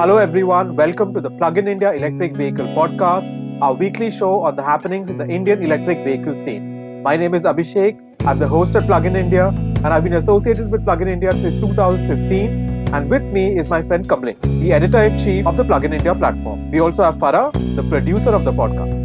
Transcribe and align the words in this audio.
Hello, 0.00 0.16
everyone. 0.16 0.76
Welcome 0.76 1.12
to 1.12 1.20
the 1.20 1.28
Plug 1.28 1.58
in 1.58 1.68
India 1.68 1.92
Electric 1.92 2.34
Vehicle 2.34 2.68
Podcast, 2.68 3.28
our 3.60 3.74
weekly 3.74 4.10
show 4.10 4.40
on 4.40 4.56
the 4.56 4.62
happenings 4.62 5.10
in 5.10 5.18
the 5.18 5.28
Indian 5.28 5.62
electric 5.62 6.02
vehicle 6.04 6.34
scene. 6.34 7.02
My 7.02 7.16
name 7.16 7.34
is 7.34 7.42
Abhishek. 7.42 7.98
I'm 8.24 8.38
the 8.38 8.48
host 8.48 8.74
at 8.76 8.86
Plug 8.86 9.04
in 9.04 9.14
India, 9.14 9.48
and 9.48 9.88
I've 9.88 10.02
been 10.02 10.14
associated 10.14 10.70
with 10.70 10.86
Plug 10.86 11.02
in 11.02 11.08
India 11.08 11.30
since 11.32 11.52
2015. 11.52 12.88
And 12.94 13.10
with 13.10 13.22
me 13.24 13.58
is 13.58 13.68
my 13.68 13.82
friend 13.82 14.08
Kamlesh, 14.08 14.40
the 14.62 14.72
editor 14.72 15.02
in 15.02 15.18
chief 15.18 15.46
of 15.46 15.58
the 15.58 15.66
Plug 15.66 15.84
in 15.84 15.92
India 15.92 16.14
platform. 16.14 16.70
We 16.70 16.80
also 16.80 17.04
have 17.04 17.16
Farah, 17.16 17.52
the 17.76 17.82
producer 17.82 18.30
of 18.30 18.46
the 18.46 18.52
podcast. 18.52 18.96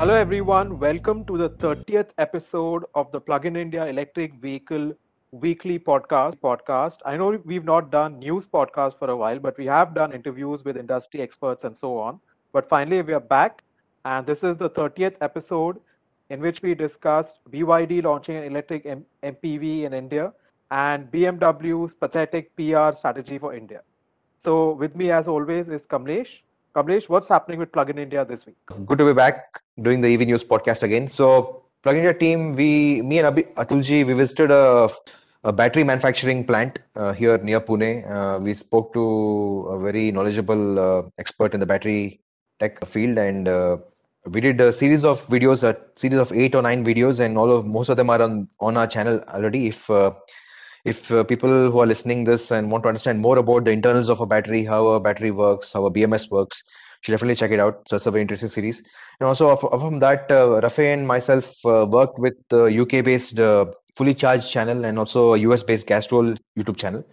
Hello, 0.00 0.14
everyone. 0.14 0.80
Welcome 0.80 1.24
to 1.26 1.38
the 1.38 1.50
30th 1.50 2.10
episode 2.18 2.86
of 2.96 3.12
the 3.12 3.20
Plug 3.20 3.46
in 3.46 3.54
India 3.54 3.86
Electric 3.86 4.34
Vehicle 4.42 4.94
weekly 5.40 5.78
podcast 5.78 6.36
podcast. 6.36 6.98
I 7.04 7.16
know 7.16 7.40
we've 7.44 7.64
not 7.64 7.90
done 7.90 8.18
news 8.18 8.46
podcast 8.46 8.98
for 8.98 9.10
a 9.10 9.16
while 9.16 9.38
but 9.40 9.58
we 9.58 9.66
have 9.66 9.94
done 9.94 10.12
interviews 10.12 10.64
with 10.64 10.76
industry 10.76 11.20
experts 11.20 11.64
and 11.64 11.76
so 11.76 11.98
on. 11.98 12.20
But 12.52 12.68
finally 12.68 13.02
we 13.02 13.12
are 13.14 13.20
back 13.20 13.62
and 14.04 14.24
this 14.26 14.44
is 14.44 14.56
the 14.56 14.70
30th 14.70 15.16
episode 15.20 15.80
in 16.30 16.40
which 16.40 16.62
we 16.62 16.74
discussed 16.74 17.40
byd 17.50 18.04
launching 18.04 18.36
an 18.36 18.44
electric 18.44 18.86
M- 18.86 19.04
mpv 19.24 19.82
in 19.82 19.92
india 19.92 20.32
and 20.70 21.10
bmw's 21.10 21.94
pathetic 21.94 22.54
pr 22.56 22.92
strategy 22.92 23.38
for 23.38 23.54
india. 23.54 23.82
So 24.38 24.72
with 24.72 24.94
me 24.94 25.10
as 25.10 25.26
always 25.26 25.68
is 25.68 25.86
kamlesh. 25.86 26.42
Kamlesh 26.76 27.08
what's 27.08 27.28
happening 27.28 27.58
with 27.58 27.72
plug 27.72 27.90
in 27.90 27.98
india 27.98 28.24
this 28.24 28.46
week? 28.46 28.56
Good 28.86 28.98
to 28.98 29.06
be 29.06 29.12
back 29.14 29.62
doing 29.82 30.00
the 30.00 30.14
ev 30.14 30.20
news 30.20 30.44
podcast 30.44 30.84
again. 30.84 31.08
So 31.08 31.64
plug 31.82 31.96
in 31.96 32.04
india 32.04 32.14
team 32.14 32.54
we 32.54 33.02
me 33.02 33.18
and 33.18 33.28
Abhi, 33.34 33.52
atulji 33.54 34.06
we 34.06 34.12
visited 34.12 34.50
a 34.50 34.88
a 35.44 35.52
battery 35.52 35.84
manufacturing 35.84 36.44
plant 36.44 36.78
uh, 36.96 37.12
here 37.12 37.36
near 37.38 37.60
Pune. 37.60 38.10
Uh, 38.10 38.38
we 38.40 38.54
spoke 38.54 38.92
to 38.94 39.68
a 39.70 39.78
very 39.78 40.10
knowledgeable 40.10 40.78
uh, 40.78 41.02
expert 41.18 41.54
in 41.54 41.60
the 41.60 41.66
battery 41.66 42.20
tech 42.58 42.84
field, 42.86 43.18
and 43.18 43.46
uh, 43.46 43.76
we 44.26 44.40
did 44.40 44.60
a 44.60 44.72
series 44.72 45.04
of 45.04 45.24
videos, 45.26 45.62
a 45.62 45.76
series 45.96 46.18
of 46.18 46.32
eight 46.32 46.54
or 46.54 46.62
nine 46.62 46.84
videos, 46.84 47.20
and 47.20 47.36
all 47.36 47.52
of 47.52 47.66
most 47.66 47.90
of 47.90 47.96
them 47.98 48.08
are 48.08 48.22
on 48.22 48.48
on 48.58 48.76
our 48.76 48.86
channel 48.86 49.20
already. 49.28 49.66
If 49.66 49.90
uh, 49.90 50.12
if 50.84 51.12
uh, 51.12 51.24
people 51.24 51.70
who 51.70 51.78
are 51.78 51.86
listening 51.86 52.24
this 52.24 52.50
and 52.50 52.70
want 52.70 52.84
to 52.84 52.88
understand 52.88 53.20
more 53.20 53.38
about 53.38 53.64
the 53.64 53.70
internals 53.70 54.08
of 54.08 54.20
a 54.20 54.26
battery, 54.26 54.64
how 54.64 54.86
a 54.88 55.00
battery 55.00 55.30
works, 55.30 55.72
how 55.72 55.84
a 55.84 55.90
BMS 55.90 56.30
works, 56.30 56.62
should 57.04 57.12
definitely 57.12 57.36
check 57.36 57.50
it 57.50 57.60
out. 57.60 57.86
So 57.86 57.96
it's 57.96 58.06
a 58.06 58.10
very 58.10 58.22
interesting 58.22 58.48
series. 58.48 58.82
And 59.20 59.28
also 59.28 59.56
from 59.56 59.98
that, 60.00 60.30
uh, 60.30 60.68
and 60.78 61.06
myself 61.06 61.54
uh, 61.66 61.86
worked 61.88 62.18
with 62.18 62.34
the 62.48 62.64
UK-based 62.64 63.38
uh, 63.38 63.66
fully 63.94 64.14
charged 64.14 64.50
channel 64.50 64.84
and 64.84 64.98
also 64.98 65.34
a 65.34 65.38
US-based 65.38 65.86
Castrol 65.86 66.34
YouTube 66.58 66.76
channel. 66.76 67.04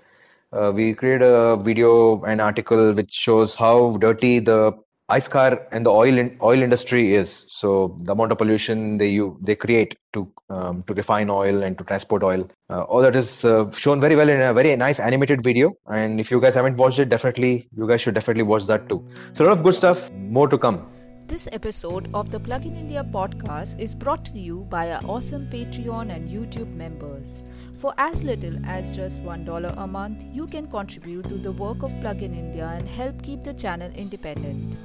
Uh, 0.54 0.72
we 0.74 0.94
created 0.94 1.24
a 1.24 1.58
video 1.58 2.22
and 2.24 2.40
article 2.40 2.94
which 2.94 3.12
shows 3.12 3.56
how 3.56 3.98
dirty 3.98 4.40
the 4.40 4.74
ice 5.18 5.28
car 5.28 5.68
and 5.72 5.86
the 5.86 5.92
oil 5.92 6.18
in, 6.18 6.38
oil 6.42 6.62
industry 6.62 7.14
is. 7.14 7.46
So 7.48 7.96
the 8.04 8.14
amount 8.14 8.32
of 8.32 8.38
pollution 8.38 8.98
they 8.98 9.10
you 9.10 9.38
they 9.42 9.56
create 9.56 9.96
to 10.14 10.32
um, 10.50 10.84
to 10.88 10.94
refine 10.94 11.30
oil 11.30 11.64
and 11.64 11.78
to 11.78 11.84
transport 11.84 12.24
oil. 12.24 12.50
Uh, 12.70 12.84
all 12.84 13.02
that 13.02 13.16
is 13.16 13.44
uh, 13.46 13.70
shown 13.72 14.00
very 14.00 14.16
well 14.16 14.30
in 14.30 14.42
a 14.42 14.54
very 14.54 14.76
nice 14.76 15.00
animated 15.00 15.44
video. 15.44 15.74
And 15.88 16.20
if 16.20 16.32
you 16.32 16.40
guys 16.40 16.56
haven't 16.56 16.78
watched 16.78 17.00
it, 17.00 17.10
definitely 17.10 17.70
you 17.76 17.88
guys 17.88 18.02
should 18.02 18.16
definitely 18.16 18.44
watch 18.44 18.66
that 18.68 18.90
too. 18.90 19.06
So 19.34 19.46
a 19.46 19.48
lot 19.48 19.58
of 19.58 19.64
good 19.64 19.76
stuff. 19.76 20.10
More 20.12 20.48
to 20.48 20.58
come. 20.58 20.88
This 21.32 21.48
episode 21.54 22.10
of 22.14 22.30
the 22.30 22.40
Plug 22.40 22.66
in 22.66 22.76
India 22.76 23.06
podcast 23.10 23.80
is 23.80 23.96
brought 23.96 24.26
to 24.26 24.38
you 24.38 24.66
by 24.70 24.92
our 24.92 25.02
awesome 25.06 25.46
Patreon 25.50 26.14
and 26.14 26.28
YouTube 26.28 26.74
members. 26.76 27.42
For 27.82 27.94
as 27.98 28.24
little 28.24 28.58
as 28.64 28.96
just 28.96 29.24
$1 29.24 29.74
a 29.76 29.88
month, 29.88 30.28
you 30.32 30.46
can 30.46 30.68
contribute 30.68 31.28
to 31.30 31.40
the 31.40 31.52
work 31.52 31.82
of 31.82 32.00
Plug 32.00 32.22
in 32.22 32.32
India 32.32 32.72
and 32.76 32.88
help 32.88 33.24
keep 33.24 33.44
the 33.44 33.56
channel 33.56 33.90
independent. 33.96 34.78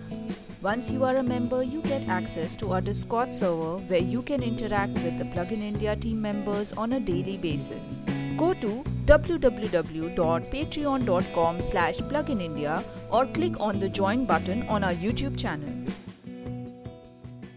Once 0.63 0.91
you 0.91 1.05
are 1.05 1.19
a 1.19 1.23
member, 1.23 1.63
you 1.63 1.83
get 1.83 2.09
access 2.09 2.57
to 2.57 2.73
our 2.73 2.81
Discord 2.81 3.31
server 3.31 3.77
where 3.91 4.01
you 4.01 4.23
can 4.23 4.43
interact 4.43 4.95
with 4.95 5.19
the 5.19 5.27
Plug 5.27 5.53
in 5.53 5.61
India 5.61 5.95
team 5.95 6.23
members 6.23 6.73
on 6.73 6.95
a 6.95 7.01
daily 7.01 7.37
basis. 7.37 8.07
Go 8.39 8.55
to 8.55 8.83
www.patreon.com 9.05 11.61
slash 11.61 11.99
pluginindia 11.99 12.83
or 13.11 13.27
click 13.27 13.61
on 13.61 13.79
the 13.79 13.91
join 13.91 14.25
button 14.25 14.67
on 14.69 14.83
our 14.83 14.95
YouTube 14.95 15.39
channel. 15.39 15.69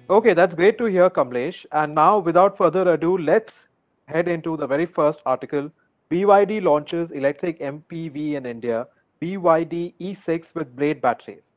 Okay, 0.09 0.33
that's 0.33 0.53
great 0.53 0.77
to 0.79 0.85
hear, 0.85 1.09
Kamlesh. 1.09 1.65
And 1.71 1.95
now, 1.95 2.19
without 2.19 2.57
further 2.57 2.91
ado, 2.91 3.17
let's 3.17 3.68
head 4.09 4.27
into 4.27 4.57
the 4.57 4.67
very 4.67 4.85
first 4.85 5.21
article. 5.25 5.71
BYD 6.11 6.61
launches 6.61 7.11
electric 7.11 7.61
MPV 7.61 8.35
in 8.35 8.45
India, 8.45 8.87
BYD 9.21 9.95
E6 9.99 10.55
with 10.55 10.75
blade 10.75 11.01
batteries. 11.01 11.53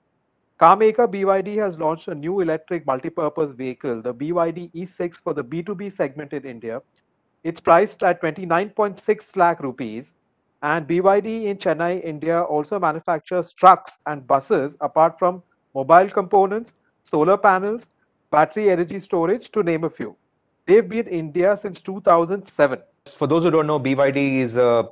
Car 0.59 0.77
maker 0.77 1.09
BYD 1.09 1.57
has 1.57 1.79
launched 1.79 2.09
a 2.09 2.15
new 2.15 2.41
electric 2.41 2.87
multi-purpose 2.87 3.53
vehicle, 3.53 4.03
the 4.03 4.15
BYD 4.15 4.71
E6 4.75 5.21
for 5.21 5.35
the 5.35 5.45
B2B 5.45 5.91
segment 5.91 6.33
in 6.33 6.45
India. 6.45 6.83
It's 7.45 7.61
priced 7.61 8.03
at 8.05 8.21
29.6 8.21 9.37
lakh 9.37 9.61
rupees. 9.61 10.15
And 10.63 10.87
BYD 10.87 11.47
in 11.47 11.59
Chennai, 11.59 12.03
India 12.05 12.43
also 12.43 12.79
manufactures 12.81 13.53
trucks 13.53 13.99
and 14.07 14.27
buses 14.27 14.77
apart 14.81 15.19
from 15.19 15.43
mobile 15.75 16.09
components, 16.09 16.75
solar 17.05 17.37
panels, 17.39 17.91
battery 18.31 18.71
energy 18.71 18.99
storage, 19.01 19.51
to 19.53 19.63
name 19.63 19.85
a 19.85 19.91
few. 19.91 20.17
They've 20.67 20.89
been 20.89 21.09
in 21.09 21.15
India 21.15 21.59
since 21.61 21.81
2007. 21.81 22.81
For 23.17 23.27
those 23.27 23.43
who 23.43 23.51
don't 23.51 23.67
know, 23.67 23.81
BYD 23.81 24.39
is 24.39 24.57
a, 24.57 24.89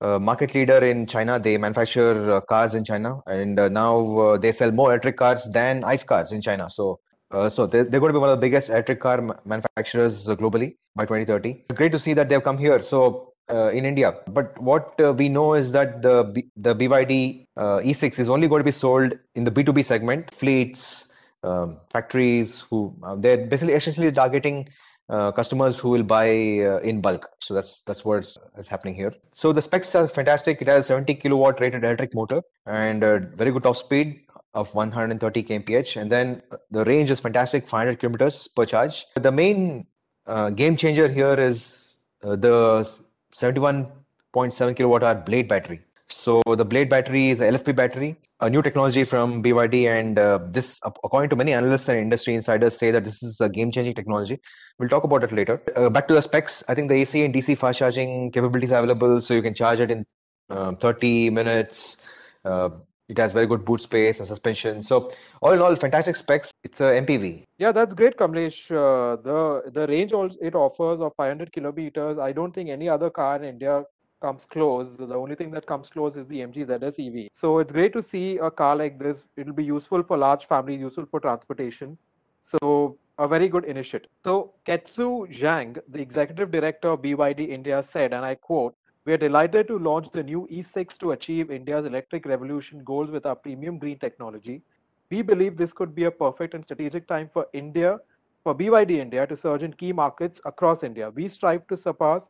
a 0.00 0.20
market 0.20 0.54
leader 0.54 0.78
in 0.78 1.06
China. 1.06 1.40
They 1.40 1.58
manufacture 1.58 2.34
uh, 2.34 2.40
cars 2.42 2.74
in 2.74 2.84
China, 2.84 3.20
and 3.26 3.58
uh, 3.58 3.68
now 3.68 4.18
uh, 4.18 4.38
they 4.38 4.52
sell 4.52 4.70
more 4.70 4.90
electric 4.90 5.16
cars 5.16 5.48
than 5.52 5.82
ICE 5.82 6.04
cars 6.04 6.30
in 6.30 6.40
China. 6.40 6.70
So, 6.70 7.00
uh, 7.32 7.48
so 7.48 7.66
they're, 7.66 7.84
they're, 7.84 7.98
going 7.98 8.10
to 8.10 8.18
be 8.18 8.20
one 8.20 8.30
of 8.30 8.38
the 8.38 8.40
biggest 8.40 8.70
electric 8.70 9.00
car 9.00 9.20
manufacturers 9.44 10.26
globally 10.26 10.76
by 10.94 11.04
2030. 11.06 11.64
It's 11.68 11.76
great 11.76 11.92
to 11.92 11.98
see 11.98 12.14
that 12.14 12.28
they've 12.28 12.42
come 12.42 12.58
here. 12.58 12.80
So. 12.80 13.26
Uh, 13.52 13.68
in 13.70 13.84
India, 13.84 14.14
but 14.28 14.56
what 14.62 14.94
uh, 15.00 15.12
we 15.12 15.28
know 15.28 15.54
is 15.54 15.72
that 15.72 16.02
the 16.02 16.22
B- 16.22 16.48
the 16.54 16.72
BYD 16.72 17.46
E6 17.58 18.20
is 18.20 18.28
only 18.28 18.46
going 18.46 18.60
to 18.60 18.64
be 18.64 18.70
sold 18.70 19.18
in 19.34 19.42
the 19.42 19.50
B2B 19.50 19.84
segment, 19.84 20.32
fleets, 20.32 21.08
um, 21.42 21.78
factories 21.90 22.60
who 22.60 22.94
uh, 23.02 23.14
they're 23.14 23.46
basically 23.46 23.74
essentially 23.74 24.12
targeting 24.12 24.68
uh, 25.10 25.32
customers 25.32 25.78
who 25.78 25.90
will 25.90 26.04
buy 26.04 26.28
uh, 26.28 26.78
in 26.78 27.00
bulk. 27.00 27.28
So 27.40 27.54
that's 27.54 27.82
that's 27.82 28.04
what's 28.04 28.38
is 28.56 28.68
happening 28.68 28.94
here. 28.94 29.12
So 29.32 29.52
the 29.52 29.62
specs 29.62 29.94
are 29.94 30.06
fantastic. 30.08 30.62
It 30.62 30.68
has 30.68 30.86
70 30.86 31.14
kilowatt 31.16 31.60
rated 31.60 31.84
electric 31.84 32.14
motor 32.14 32.42
and 32.66 33.00
very 33.36 33.50
good 33.50 33.64
top 33.64 33.76
speed 33.76 34.20
of 34.54 34.74
130 34.74 35.42
kmph, 35.42 36.00
and 36.00 36.10
then 36.10 36.42
the 36.70 36.84
range 36.84 37.10
is 37.10 37.20
fantastic, 37.20 37.68
500 37.68 37.98
kilometers 37.98 38.48
per 38.48 38.64
charge. 38.64 39.06
The 39.14 39.32
main 39.32 39.86
uh, 40.26 40.50
game 40.50 40.76
changer 40.76 41.08
here 41.08 41.34
is 41.34 41.98
uh, 42.22 42.36
the 42.36 42.88
71.7 43.32 44.76
kilowatt 44.76 45.02
hour 45.02 45.14
blade 45.14 45.48
battery. 45.48 45.80
So 46.12 46.42
the 46.46 46.64
Blade 46.64 46.88
battery 46.88 47.30
is 47.30 47.40
a 47.40 47.50
LFP 47.50 47.74
battery, 47.74 48.16
a 48.40 48.50
new 48.50 48.62
technology 48.62 49.04
from 49.04 49.42
BYD, 49.42 49.88
and 49.88 50.18
uh, 50.18 50.38
this, 50.50 50.80
according 50.84 51.30
to 51.30 51.36
many 51.36 51.52
analysts 51.52 51.88
and 51.88 51.98
industry 51.98 52.34
insiders, 52.34 52.76
say 52.76 52.90
that 52.90 53.04
this 53.04 53.22
is 53.22 53.40
a 53.40 53.48
game-changing 53.48 53.94
technology. 53.94 54.38
We'll 54.78 54.88
talk 54.88 55.04
about 55.04 55.24
it 55.24 55.32
later. 55.32 55.62
Uh, 55.76 55.88
back 55.88 56.08
to 56.08 56.14
the 56.14 56.22
specs. 56.22 56.62
I 56.68 56.74
think 56.74 56.88
the 56.88 56.96
AC 56.96 57.24
and 57.24 57.34
DC 57.34 57.56
fast 57.56 57.78
charging 57.78 58.30
capabilities 58.32 58.72
are 58.72 58.82
available, 58.82 59.20
so 59.20 59.34
you 59.34 59.42
can 59.42 59.54
charge 59.54 59.80
it 59.80 59.90
in 59.90 60.04
um, 60.50 60.76
30 60.76 61.30
minutes. 61.30 61.96
Uh, 62.44 62.70
it 63.08 63.18
has 63.18 63.32
very 63.32 63.46
good 63.46 63.64
boot 63.64 63.80
space 63.80 64.18
and 64.20 64.28
suspension. 64.28 64.82
So 64.82 65.10
all 65.42 65.52
in 65.52 65.60
all, 65.60 65.74
fantastic 65.74 66.14
specs. 66.14 66.52
It's 66.62 66.80
a 66.80 66.84
MPV. 66.84 67.42
Yeah, 67.58 67.72
that's 67.72 67.94
great, 67.94 68.16
Kamlesh. 68.16 68.70
Uh, 68.70 69.16
the 69.16 69.70
the 69.72 69.86
range 69.88 70.12
it 70.40 70.54
offers 70.54 71.00
of 71.00 71.12
500 71.16 71.52
kilometers. 71.52 72.18
I 72.18 72.30
don't 72.32 72.52
think 72.52 72.70
any 72.70 72.88
other 72.88 73.10
car 73.10 73.36
in 73.36 73.44
India 73.44 73.84
comes 74.20 74.46
close. 74.46 74.96
The 74.96 75.14
only 75.14 75.34
thing 75.34 75.50
that 75.52 75.66
comes 75.66 75.88
close 75.88 76.16
is 76.16 76.26
the 76.26 76.42
MG 76.42 76.62
ZS 76.64 76.98
EV. 76.98 77.28
So 77.32 77.58
it's 77.58 77.72
great 77.72 77.92
to 77.94 78.02
see 78.02 78.36
a 78.38 78.50
car 78.50 78.76
like 78.76 78.98
this. 78.98 79.24
It'll 79.36 79.52
be 79.54 79.64
useful 79.64 80.02
for 80.02 80.16
large 80.16 80.46
families, 80.46 80.80
useful 80.80 81.06
for 81.10 81.20
transportation. 81.20 81.98
So 82.40 82.98
a 83.18 83.28
very 83.28 83.48
good 83.48 83.64
initiative. 83.64 84.10
So 84.24 84.54
Ketsu 84.66 85.26
Zhang, 85.32 85.78
the 85.88 86.00
executive 86.00 86.50
director 86.50 86.90
of 86.90 87.02
BYD 87.02 87.48
India, 87.50 87.82
said, 87.82 88.12
and 88.14 88.24
I 88.24 88.34
quote, 88.34 88.74
"We 89.04 89.12
are 89.12 89.18
delighted 89.18 89.68
to 89.68 89.78
launch 89.78 90.10
the 90.10 90.22
new 90.22 90.46
E6 90.50 90.96
to 90.98 91.12
achieve 91.12 91.50
India's 91.50 91.86
electric 91.86 92.26
revolution 92.26 92.84
goals 92.84 93.10
with 93.10 93.26
our 93.26 93.36
premium 93.36 93.78
green 93.78 93.98
technology. 93.98 94.62
We 95.10 95.22
believe 95.22 95.56
this 95.56 95.72
could 95.72 95.94
be 95.94 96.04
a 96.04 96.10
perfect 96.10 96.54
and 96.54 96.64
strategic 96.64 97.06
time 97.08 97.28
for 97.32 97.46
India, 97.52 97.98
for 98.44 98.54
BYD 98.54 98.98
India 98.98 99.26
to 99.26 99.36
surge 99.36 99.62
in 99.62 99.72
key 99.74 99.92
markets 99.92 100.40
across 100.44 100.82
India. 100.82 101.10
We 101.10 101.28
strive 101.28 101.66
to 101.68 101.76
surpass 101.76 102.28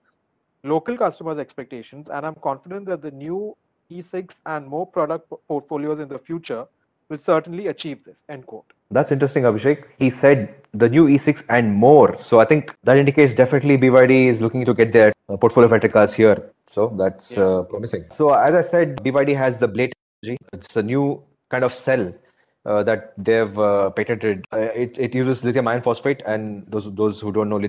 local 0.64 0.96
customers' 0.96 1.38
expectations, 1.38 2.10
and 2.10 2.26
I'm 2.26 2.34
confident 2.36 2.86
that 2.86 3.02
the 3.02 3.10
new 3.10 3.56
E6 3.90 4.40
and 4.46 4.66
more 4.66 4.86
product 4.86 5.32
portfolios 5.48 5.98
in 5.98 6.08
the 6.08 6.18
future 6.18 6.66
will 7.08 7.18
certainly 7.18 7.66
achieve 7.66 8.04
this. 8.04 8.22
End 8.28 8.46
quote. 8.46 8.72
That's 8.90 9.10
interesting, 9.10 9.42
Abhishek. 9.42 9.84
He 9.98 10.10
said 10.10 10.54
the 10.72 10.88
new 10.88 11.06
E6 11.06 11.44
and 11.48 11.74
more. 11.74 12.20
So 12.20 12.38
I 12.40 12.44
think 12.44 12.74
that 12.84 12.96
indicates 12.96 13.34
definitely 13.34 13.78
BYD 13.78 14.26
is 14.26 14.40
looking 14.40 14.64
to 14.64 14.74
get 14.74 14.92
their 14.92 15.12
uh, 15.28 15.36
portfolio 15.36 15.66
of 15.66 15.72
electric 15.72 15.92
cars 15.92 16.14
here. 16.14 16.52
So 16.66 16.94
that's 16.96 17.36
yeah. 17.36 17.44
uh, 17.44 17.62
promising. 17.62 18.04
So 18.10 18.32
as 18.32 18.54
I 18.54 18.62
said, 18.62 18.96
BYD 18.98 19.36
has 19.36 19.58
the 19.58 19.68
Blade 19.68 19.92
technology. 20.22 20.38
It's 20.52 20.76
a 20.76 20.82
new 20.82 21.22
kind 21.50 21.64
of 21.64 21.74
cell 21.74 22.12
uh, 22.64 22.82
that 22.84 23.12
they've 23.18 23.58
uh, 23.58 23.90
patented. 23.90 24.44
Uh, 24.52 24.58
it, 24.74 24.98
it 24.98 25.14
uses 25.14 25.44
lithium 25.44 25.66
iron 25.68 25.82
phosphate, 25.82 26.22
and 26.26 26.66
those 26.68 26.92
those 26.94 27.20
who 27.20 27.32
don't 27.32 27.48
know, 27.48 27.60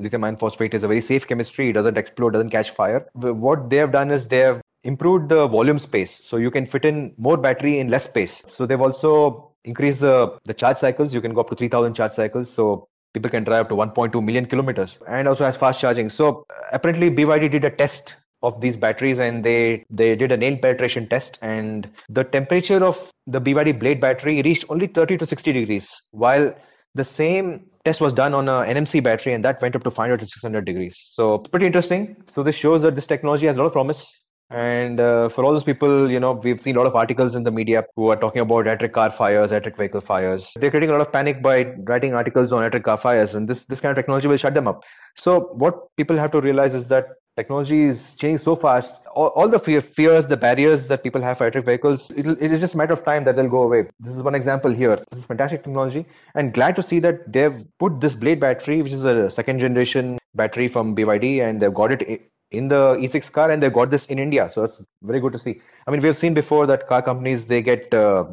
lithium 0.00 0.24
iron 0.24 0.36
phosphate 0.36 0.74
is 0.74 0.84
a 0.84 0.88
very 0.88 1.00
safe 1.00 1.26
chemistry. 1.26 1.70
It 1.70 1.74
doesn't 1.74 1.98
explode, 1.98 2.32
doesn't 2.32 2.50
catch 2.50 2.70
fire. 2.70 3.06
What 3.14 3.70
they 3.70 3.76
have 3.76 3.92
done 3.92 4.10
is 4.10 4.28
they 4.28 4.38
have 4.38 4.60
improved 4.84 5.28
the 5.28 5.46
volume 5.46 5.78
space, 5.78 6.20
so 6.22 6.36
you 6.36 6.50
can 6.50 6.66
fit 6.66 6.84
in 6.84 7.14
more 7.18 7.36
battery 7.36 7.78
in 7.78 7.88
less 7.88 8.04
space. 8.04 8.42
So 8.48 8.66
they've 8.66 8.80
also 8.80 9.52
increased 9.64 10.00
the 10.00 10.38
the 10.44 10.54
charge 10.54 10.76
cycles. 10.76 11.12
You 11.12 11.20
can 11.20 11.34
go 11.34 11.40
up 11.40 11.50
to 11.50 11.56
3,000 11.56 11.94
charge 11.94 12.12
cycles. 12.12 12.50
So 12.50 12.88
people 13.14 13.30
can 13.30 13.44
drive 13.44 13.62
up 13.62 13.68
to 13.68 13.74
1.2 13.74 14.22
million 14.22 14.46
kilometers 14.46 14.98
and 15.08 15.26
also 15.26 15.44
has 15.44 15.56
fast 15.56 15.80
charging 15.80 16.10
so 16.10 16.44
apparently 16.72 17.08
byd 17.08 17.50
did 17.50 17.64
a 17.64 17.70
test 17.70 18.16
of 18.42 18.60
these 18.60 18.76
batteries 18.76 19.18
and 19.18 19.44
they 19.44 19.84
they 19.90 20.14
did 20.14 20.30
a 20.30 20.36
nail 20.36 20.56
penetration 20.56 21.08
test 21.08 21.38
and 21.42 21.90
the 22.08 22.22
temperature 22.22 22.84
of 22.84 23.10
the 23.26 23.40
BYD 23.40 23.78
blade 23.78 24.00
battery 24.00 24.40
reached 24.42 24.64
only 24.68 24.86
30 24.86 25.18
to 25.18 25.26
60 25.26 25.52
degrees 25.52 26.02
while 26.12 26.54
the 26.94 27.04
same 27.04 27.66
test 27.84 28.00
was 28.00 28.12
done 28.12 28.34
on 28.34 28.48
a 28.48 28.64
NMC 28.74 29.02
battery 29.02 29.32
and 29.32 29.44
that 29.44 29.60
went 29.62 29.76
up 29.76 29.84
to 29.84 29.90
500 29.90 30.20
to 30.20 30.26
600 30.26 30.64
degrees. 30.64 30.98
So 30.98 31.38
pretty 31.38 31.66
interesting. 31.66 32.16
So 32.26 32.42
this 32.42 32.56
shows 32.56 32.82
that 32.82 32.94
this 32.94 33.06
technology 33.06 33.46
has 33.46 33.56
a 33.56 33.60
lot 33.60 33.66
of 33.66 33.72
promise. 33.72 34.14
And 34.50 34.98
uh, 34.98 35.28
for 35.28 35.44
all 35.44 35.52
those 35.52 35.64
people 35.64 36.10
you 36.10 36.18
know 36.18 36.32
we've 36.32 36.60
seen 36.60 36.74
a 36.76 36.78
lot 36.78 36.86
of 36.86 36.96
articles 36.96 37.34
in 37.36 37.42
the 37.42 37.50
media 37.50 37.84
who 37.96 38.08
are 38.08 38.16
talking 38.16 38.40
about 38.40 38.66
electric 38.66 38.94
car 38.94 39.10
fires 39.10 39.52
electric 39.52 39.76
vehicle 39.76 40.00
fires. 40.00 40.54
They're 40.58 40.70
creating 40.70 40.88
a 40.88 40.92
lot 40.92 41.02
of 41.02 41.12
panic 41.12 41.42
by 41.42 41.64
writing 41.90 42.14
articles 42.14 42.50
on 42.50 42.60
electric 42.60 42.84
car 42.84 42.96
fires 42.96 43.34
and 43.34 43.46
this 43.46 43.66
this 43.66 43.82
kind 43.82 43.90
of 43.90 43.96
technology 43.96 44.26
will 44.26 44.38
shut 44.38 44.54
them 44.54 44.66
up. 44.66 44.84
So 45.16 45.40
what 45.52 45.94
people 45.96 46.16
have 46.16 46.30
to 46.30 46.40
realize 46.40 46.74
is 46.74 46.86
that 46.86 47.08
technology 47.38 47.84
is 47.84 48.14
changing 48.20 48.38
so 48.38 48.54
fast. 48.56 49.00
All, 49.14 49.28
all 49.38 49.48
the 49.48 49.58
fear, 49.66 49.80
fears, 49.80 50.26
the 50.26 50.36
barriers 50.36 50.88
that 50.88 51.02
people 51.02 51.22
have 51.22 51.38
for 51.38 51.44
electric 51.44 51.66
vehicles, 51.70 52.10
it 52.10 52.52
is 52.54 52.60
just 52.60 52.74
a 52.74 52.76
matter 52.76 52.92
of 52.92 53.04
time 53.04 53.24
that 53.24 53.36
they'll 53.36 53.54
go 53.56 53.62
away. 53.62 53.82
This 54.00 54.14
is 54.16 54.22
one 54.22 54.34
example 54.34 54.72
here. 54.72 54.96
This 55.10 55.20
is 55.20 55.26
fantastic 55.26 55.62
technology, 55.62 56.04
and 56.34 56.52
glad 56.52 56.76
to 56.76 56.82
see 56.82 56.98
that 57.06 57.32
they've 57.32 57.58
put 57.78 58.00
this 58.00 58.14
Blade 58.14 58.40
battery, 58.40 58.82
which 58.82 58.92
is 58.92 59.04
a 59.04 59.30
second 59.30 59.60
generation 59.60 60.18
battery 60.34 60.68
from 60.68 60.96
BYD, 60.96 61.30
and 61.48 61.62
they've 61.62 61.78
got 61.82 61.92
it 61.92 62.02
in 62.50 62.68
the 62.68 62.82
E6 63.06 63.30
car, 63.38 63.50
and 63.50 63.62
they've 63.62 63.78
got 63.80 63.90
this 63.90 64.06
in 64.06 64.18
India. 64.18 64.48
So 64.48 64.62
that's 64.62 64.82
very 65.02 65.20
good 65.20 65.32
to 65.38 65.38
see. 65.38 65.60
I 65.86 65.92
mean, 65.92 66.02
we've 66.02 66.18
seen 66.18 66.34
before 66.34 66.66
that 66.66 66.86
car 66.88 67.02
companies 67.02 67.46
they 67.46 67.62
get 67.62 67.94
uh, 67.94 68.24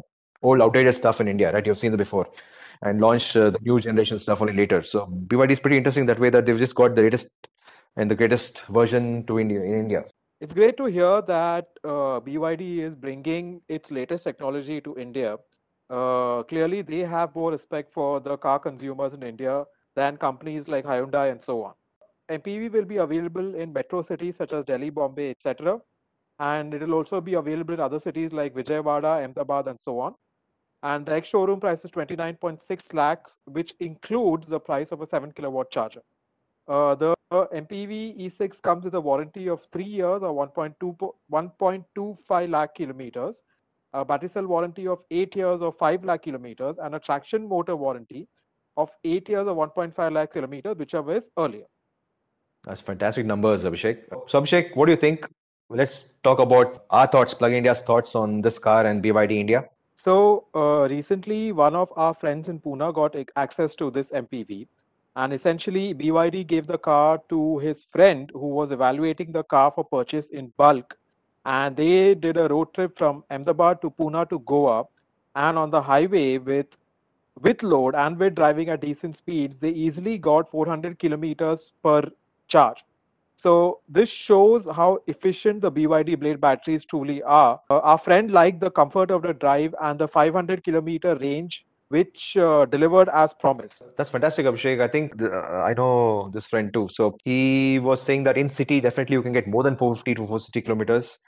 old, 0.42 0.60
outdated 0.60 0.94
stuff 0.94 1.20
in 1.20 1.28
India, 1.28 1.52
right? 1.52 1.66
You've 1.66 1.78
seen 1.78 1.94
it 1.94 1.96
before 1.96 2.28
and 2.82 3.00
launch 3.00 3.34
uh, 3.36 3.50
the 3.50 3.58
new 3.62 3.78
generation 3.80 4.18
stuff 4.18 4.42
only 4.42 4.52
later. 4.52 4.82
So 4.82 5.06
BYD 5.06 5.52
is 5.52 5.60
pretty 5.60 5.78
interesting 5.78 6.06
that 6.06 6.18
way 6.18 6.30
that 6.30 6.44
they've 6.44 6.58
just 6.58 6.74
got 6.74 6.94
the 6.94 7.02
latest 7.02 7.28
and 7.96 8.10
the 8.10 8.14
greatest 8.14 8.60
version 8.66 9.24
to 9.26 9.38
India 9.38 9.60
in 9.60 9.74
India. 9.74 10.04
It's 10.40 10.52
great 10.52 10.76
to 10.76 10.84
hear 10.84 11.22
that 11.22 11.68
uh, 11.82 12.20
BYD 12.20 12.78
is 12.78 12.94
bringing 12.94 13.62
its 13.68 13.90
latest 13.90 14.24
technology 14.24 14.80
to 14.82 14.94
India. 14.96 15.38
Uh, 15.88 16.42
clearly, 16.42 16.82
they 16.82 17.00
have 17.00 17.34
more 17.34 17.50
respect 17.50 17.92
for 17.92 18.20
the 18.20 18.36
car 18.36 18.58
consumers 18.58 19.14
in 19.14 19.22
India 19.22 19.64
than 19.94 20.18
companies 20.18 20.68
like 20.68 20.84
Hyundai 20.84 21.30
and 21.30 21.42
so 21.42 21.64
on. 21.64 21.72
MPV 22.28 22.70
will 22.72 22.84
be 22.84 22.96
available 22.98 23.54
in 23.54 23.72
metro 23.72 24.02
cities 24.02 24.36
such 24.36 24.52
as 24.52 24.64
Delhi, 24.64 24.90
Bombay, 24.90 25.30
etc. 25.30 25.78
And 26.38 26.74
it 26.74 26.82
will 26.82 26.94
also 26.94 27.20
be 27.20 27.34
available 27.34 27.72
in 27.72 27.80
other 27.80 28.00
cities 28.00 28.32
like 28.32 28.54
Vijayawada, 28.54 29.24
Ahmedabad, 29.24 29.68
and 29.68 29.80
so 29.80 30.00
on. 30.00 30.14
And 30.82 31.06
the 31.06 31.14
ex 31.14 31.28
showroom 31.28 31.60
price 31.60 31.84
is 31.84 31.90
29.6 31.92 32.92
lakhs, 32.92 33.38
which 33.46 33.72
includes 33.80 34.48
the 34.48 34.60
price 34.60 34.92
of 34.92 35.00
a 35.00 35.06
7 35.06 35.32
kilowatt 35.32 35.70
charger. 35.70 36.02
Uh, 36.68 36.94
the 36.94 37.14
MPV 37.32 38.18
E6 38.20 38.62
comes 38.62 38.84
with 38.84 38.94
a 38.94 39.00
warranty 39.00 39.48
of 39.48 39.64
three 39.72 39.84
years 39.84 40.22
or 40.22 40.32
1.2 40.32 41.12
1.25 41.32 42.50
lakh 42.50 42.74
kilometers, 42.74 43.42
a 43.92 44.04
battery 44.04 44.28
cell 44.28 44.46
warranty 44.46 44.86
of 44.86 45.00
eight 45.10 45.36
years 45.36 45.62
or 45.62 45.72
5 45.72 46.04
lakh 46.04 46.22
kilometers, 46.22 46.78
and 46.78 46.94
a 46.94 46.98
traction 46.98 47.48
motor 47.48 47.76
warranty 47.76 48.28
of 48.76 48.90
eight 49.04 49.28
years 49.28 49.46
or 49.46 49.68
1.5 49.68 50.12
lakh 50.12 50.32
kilometers, 50.32 50.76
whichever 50.76 51.12
is 51.14 51.30
earlier. 51.38 51.64
That's 52.64 52.80
fantastic 52.80 53.26
numbers, 53.26 53.64
Abhishek. 53.64 54.04
So, 54.28 54.40
Abhishek, 54.40 54.74
what 54.76 54.86
do 54.86 54.92
you 54.92 54.98
think? 54.98 55.28
Let's 55.68 56.06
talk 56.22 56.40
about 56.40 56.84
our 56.90 57.06
thoughts, 57.06 57.34
Plug 57.34 57.52
India's 57.52 57.80
thoughts 57.82 58.14
on 58.14 58.40
this 58.40 58.58
car 58.58 58.86
and 58.86 59.02
BYD 59.02 59.32
India. 59.32 59.68
So, 59.96 60.46
uh, 60.54 60.88
recently, 60.90 61.52
one 61.52 61.74
of 61.74 61.92
our 61.96 62.12
friends 62.12 62.48
in 62.48 62.60
Pune 62.60 62.92
got 62.94 63.16
access 63.36 63.74
to 63.76 63.90
this 63.90 64.10
MPV 64.12 64.68
and 65.16 65.32
essentially, 65.32 65.94
BYD 65.94 66.46
gave 66.46 66.66
the 66.66 66.78
car 66.78 67.20
to 67.30 67.58
his 67.58 67.84
friend 67.84 68.30
who 68.34 68.48
was 68.48 68.70
evaluating 68.72 69.32
the 69.32 69.44
car 69.44 69.72
for 69.72 69.84
purchase 69.84 70.28
in 70.28 70.52
bulk. 70.58 70.96
And 71.46 71.76
they 71.76 72.14
did 72.14 72.36
a 72.36 72.48
road 72.48 72.74
trip 72.74 72.98
from 72.98 73.24
Ahmedabad 73.30 73.80
to 73.82 73.90
Pune 73.90 74.28
to 74.28 74.38
Goa. 74.40 74.84
And 75.34 75.58
on 75.58 75.70
the 75.70 75.80
highway 75.82 76.38
with 76.38 76.76
with 77.42 77.62
load 77.62 77.94
and 77.94 78.18
with 78.18 78.34
driving 78.34 78.68
at 78.70 78.80
decent 78.80 79.16
speeds, 79.16 79.58
they 79.60 79.70
easily 79.70 80.18
got 80.18 80.50
400 80.50 80.98
kilometers 80.98 81.72
per 81.82 82.02
charge. 82.48 82.84
So 83.36 83.80
this 83.88 84.08
shows 84.10 84.66
how 84.66 84.98
efficient 85.06 85.60
the 85.60 85.70
BYD 85.70 86.18
Blade 86.18 86.40
batteries 86.40 86.84
truly 86.86 87.22
are. 87.22 87.60
Uh, 87.70 87.78
our 87.80 87.98
friend 87.98 88.30
liked 88.30 88.60
the 88.60 88.70
comfort 88.70 89.10
of 89.10 89.22
the 89.22 89.34
drive 89.34 89.74
and 89.82 89.98
the 89.98 90.08
500 90.08 90.64
kilometer 90.64 91.16
range 91.16 91.66
which 91.88 92.36
uh, 92.36 92.64
delivered 92.66 93.08
as 93.10 93.34
promised. 93.34 93.82
That's 93.96 94.10
fantastic, 94.10 94.46
Abhishek. 94.46 94.80
I 94.80 94.88
think 94.88 95.18
the, 95.18 95.30
uh, 95.30 95.62
I 95.64 95.74
know 95.74 96.30
this 96.32 96.46
friend 96.46 96.72
too. 96.72 96.88
So 96.90 97.16
he 97.24 97.78
was 97.78 98.02
saying 98.02 98.24
that 98.24 98.36
in 98.36 98.50
city, 98.50 98.80
definitely 98.80 99.14
you 99.14 99.22
can 99.22 99.32
get 99.32 99.46
more 99.46 99.62
than 99.62 99.76
450 99.76 100.14
to 100.14 100.20
460 100.20 100.60
kilometers. 100.62 101.18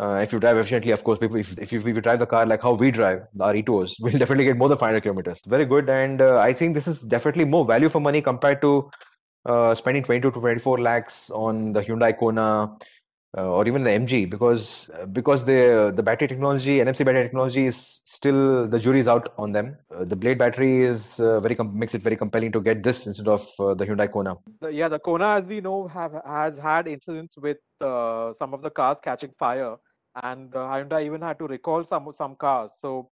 Uh, 0.00 0.20
if 0.22 0.32
you 0.32 0.38
drive 0.38 0.56
efficiently, 0.56 0.92
of 0.92 1.02
course, 1.02 1.18
people, 1.18 1.36
if, 1.36 1.58
if, 1.58 1.72
you, 1.72 1.80
if 1.80 1.86
you 1.86 2.00
drive 2.00 2.20
the 2.20 2.26
car 2.26 2.46
like 2.46 2.62
how 2.62 2.72
we 2.72 2.90
drive, 2.90 3.22
our 3.40 3.52
E2s, 3.52 3.96
we'll 4.00 4.16
definitely 4.16 4.44
get 4.44 4.56
more 4.56 4.68
than 4.68 4.78
500 4.78 5.02
kilometers. 5.02 5.40
Very 5.46 5.66
good. 5.66 5.90
And 5.90 6.22
uh, 6.22 6.38
I 6.38 6.52
think 6.52 6.74
this 6.74 6.86
is 6.86 7.02
definitely 7.02 7.44
more 7.44 7.64
value 7.64 7.88
for 7.88 8.00
money 8.00 8.22
compared 8.22 8.62
to 8.62 8.90
uh, 9.44 9.74
spending 9.74 10.02
22 10.02 10.30
to 10.30 10.40
24 10.40 10.78
lakhs 10.78 11.30
on 11.30 11.72
the 11.72 11.82
Hyundai 11.82 12.16
Kona 12.16 12.76
uh, 13.38 13.56
or 13.56 13.66
even 13.68 13.82
the 13.82 13.90
MG 13.90 14.28
because 14.34 14.90
uh, 14.90 15.06
because 15.06 15.44
the 15.44 15.92
the 15.94 16.02
battery 16.02 16.28
technology 16.32 16.74
NMC 16.84 17.04
battery 17.08 17.24
technology 17.28 17.64
is 17.72 17.78
still 18.16 18.66
the 18.66 18.78
jury's 18.78 19.08
out 19.14 19.32
on 19.38 19.52
them. 19.52 19.76
Uh, 19.94 20.04
the 20.04 20.16
Blade 20.16 20.38
battery 20.38 20.82
is 20.92 21.20
uh, 21.20 21.38
very 21.40 21.54
com- 21.54 21.78
makes 21.82 21.94
it 21.94 22.02
very 22.02 22.16
compelling 22.16 22.52
to 22.56 22.60
get 22.60 22.82
this 22.82 23.06
instead 23.06 23.28
of 23.28 23.42
uh, 23.60 23.74
the 23.74 23.86
Hyundai 23.86 24.10
Kona. 24.10 24.34
Yeah, 24.70 24.88
the 24.88 24.98
Kona, 24.98 25.28
as 25.40 25.46
we 25.46 25.60
know, 25.60 25.86
have 25.88 26.20
has 26.26 26.58
had 26.58 26.88
incidents 26.88 27.36
with 27.36 27.58
uh, 27.80 28.32
some 28.32 28.54
of 28.54 28.62
the 28.62 28.70
cars 28.70 28.98
catching 29.02 29.32
fire, 29.38 29.76
and 30.22 30.50
Hyundai 30.50 31.04
even 31.04 31.22
had 31.22 31.38
to 31.38 31.46
recall 31.46 31.84
some 31.84 32.12
some 32.12 32.34
cars. 32.34 32.72
So 32.80 33.10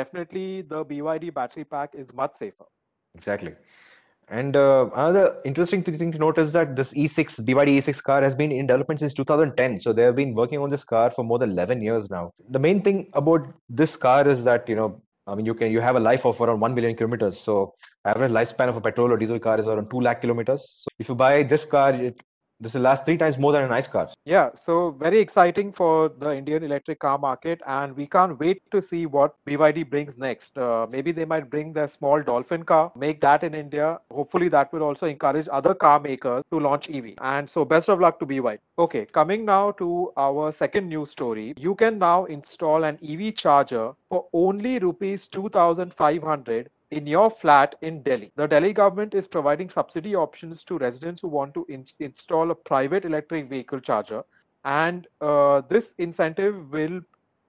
definitely, 0.00 0.62
the 0.62 0.84
BYD 0.84 1.34
battery 1.34 1.64
pack 1.64 1.94
is 1.94 2.14
much 2.14 2.36
safer. 2.36 2.66
Exactly. 3.14 3.54
And 4.28 4.56
uh, 4.56 4.90
another 4.92 5.40
interesting 5.44 5.82
thing 5.82 6.10
to 6.10 6.18
note 6.18 6.38
is 6.38 6.52
that 6.52 6.74
this 6.74 6.92
E6 6.94 7.44
BYD 7.46 7.78
E6 7.78 8.02
car 8.02 8.22
has 8.22 8.34
been 8.34 8.50
in 8.50 8.66
development 8.66 8.98
since 9.00 9.14
2010. 9.14 9.78
So 9.78 9.92
they 9.92 10.02
have 10.02 10.16
been 10.16 10.34
working 10.34 10.58
on 10.58 10.68
this 10.68 10.82
car 10.82 11.10
for 11.10 11.22
more 11.24 11.38
than 11.38 11.52
11 11.52 11.80
years 11.80 12.10
now. 12.10 12.32
The 12.50 12.58
main 12.58 12.82
thing 12.82 13.08
about 13.12 13.46
this 13.68 13.94
car 13.94 14.26
is 14.26 14.42
that 14.44 14.68
you 14.68 14.74
know, 14.74 15.00
I 15.28 15.36
mean, 15.36 15.46
you 15.46 15.54
can 15.54 15.70
you 15.70 15.80
have 15.80 15.94
a 15.96 16.00
life 16.00 16.26
of 16.26 16.40
around 16.40 16.60
1 16.60 16.74
million 16.74 16.96
kilometers. 16.96 17.38
So 17.38 17.74
average 18.04 18.32
lifespan 18.32 18.68
of 18.68 18.76
a 18.76 18.80
petrol 18.80 19.12
or 19.12 19.16
diesel 19.16 19.38
car 19.38 19.60
is 19.60 19.68
around 19.68 19.90
2 19.90 20.00
lakh 20.00 20.20
kilometers. 20.20 20.68
So 20.68 20.88
if 20.98 21.08
you 21.08 21.14
buy 21.14 21.44
this 21.44 21.64
car, 21.64 21.94
it 21.94 22.20
this 22.58 22.74
will 22.74 22.82
last 22.82 23.04
three 23.04 23.18
times 23.18 23.38
more 23.38 23.52
than 23.52 23.70
a 23.70 23.74
ICE 23.74 23.86
car. 23.86 24.08
Yeah, 24.24 24.50
so 24.54 24.92
very 24.92 25.18
exciting 25.18 25.72
for 25.72 26.08
the 26.08 26.34
Indian 26.34 26.64
electric 26.64 27.00
car 27.00 27.18
market, 27.18 27.60
and 27.66 27.94
we 27.94 28.06
can't 28.06 28.38
wait 28.38 28.62
to 28.70 28.80
see 28.80 29.04
what 29.04 29.34
BYD 29.46 29.90
brings 29.90 30.16
next. 30.16 30.56
Uh, 30.56 30.86
maybe 30.90 31.12
they 31.12 31.24
might 31.24 31.50
bring 31.50 31.72
their 31.72 31.88
small 31.88 32.22
Dolphin 32.22 32.62
car, 32.62 32.92
make 32.96 33.20
that 33.20 33.44
in 33.44 33.54
India. 33.54 34.00
Hopefully, 34.10 34.48
that 34.48 34.72
will 34.72 34.82
also 34.82 35.06
encourage 35.06 35.48
other 35.52 35.74
car 35.74 36.00
makers 36.00 36.44
to 36.50 36.58
launch 36.58 36.88
EV. 36.88 37.14
And 37.20 37.48
so, 37.48 37.64
best 37.64 37.90
of 37.90 38.00
luck 38.00 38.18
to 38.20 38.26
BYD. 38.26 38.58
Okay, 38.78 39.04
coming 39.06 39.44
now 39.44 39.72
to 39.72 40.12
our 40.16 40.50
second 40.50 40.88
news 40.88 41.10
story. 41.10 41.54
You 41.56 41.74
can 41.74 41.98
now 41.98 42.24
install 42.24 42.84
an 42.84 42.98
EV 43.06 43.34
charger 43.34 43.92
for 44.08 44.26
only 44.32 44.78
rupees 44.78 45.26
2,500 45.26 46.70
in 46.90 47.06
your 47.06 47.30
flat 47.30 47.74
in 47.82 48.02
Delhi. 48.02 48.32
The 48.36 48.46
Delhi 48.46 48.72
government 48.72 49.14
is 49.14 49.26
providing 49.26 49.68
subsidy 49.68 50.14
options 50.14 50.64
to 50.64 50.78
residents 50.78 51.20
who 51.20 51.28
want 51.28 51.54
to 51.54 51.66
in- 51.68 51.86
install 52.00 52.50
a 52.50 52.54
private 52.54 53.04
electric 53.04 53.48
vehicle 53.48 53.80
charger. 53.80 54.22
And 54.64 55.06
uh, 55.20 55.62
this 55.68 55.94
incentive 55.98 56.70
will 56.70 57.00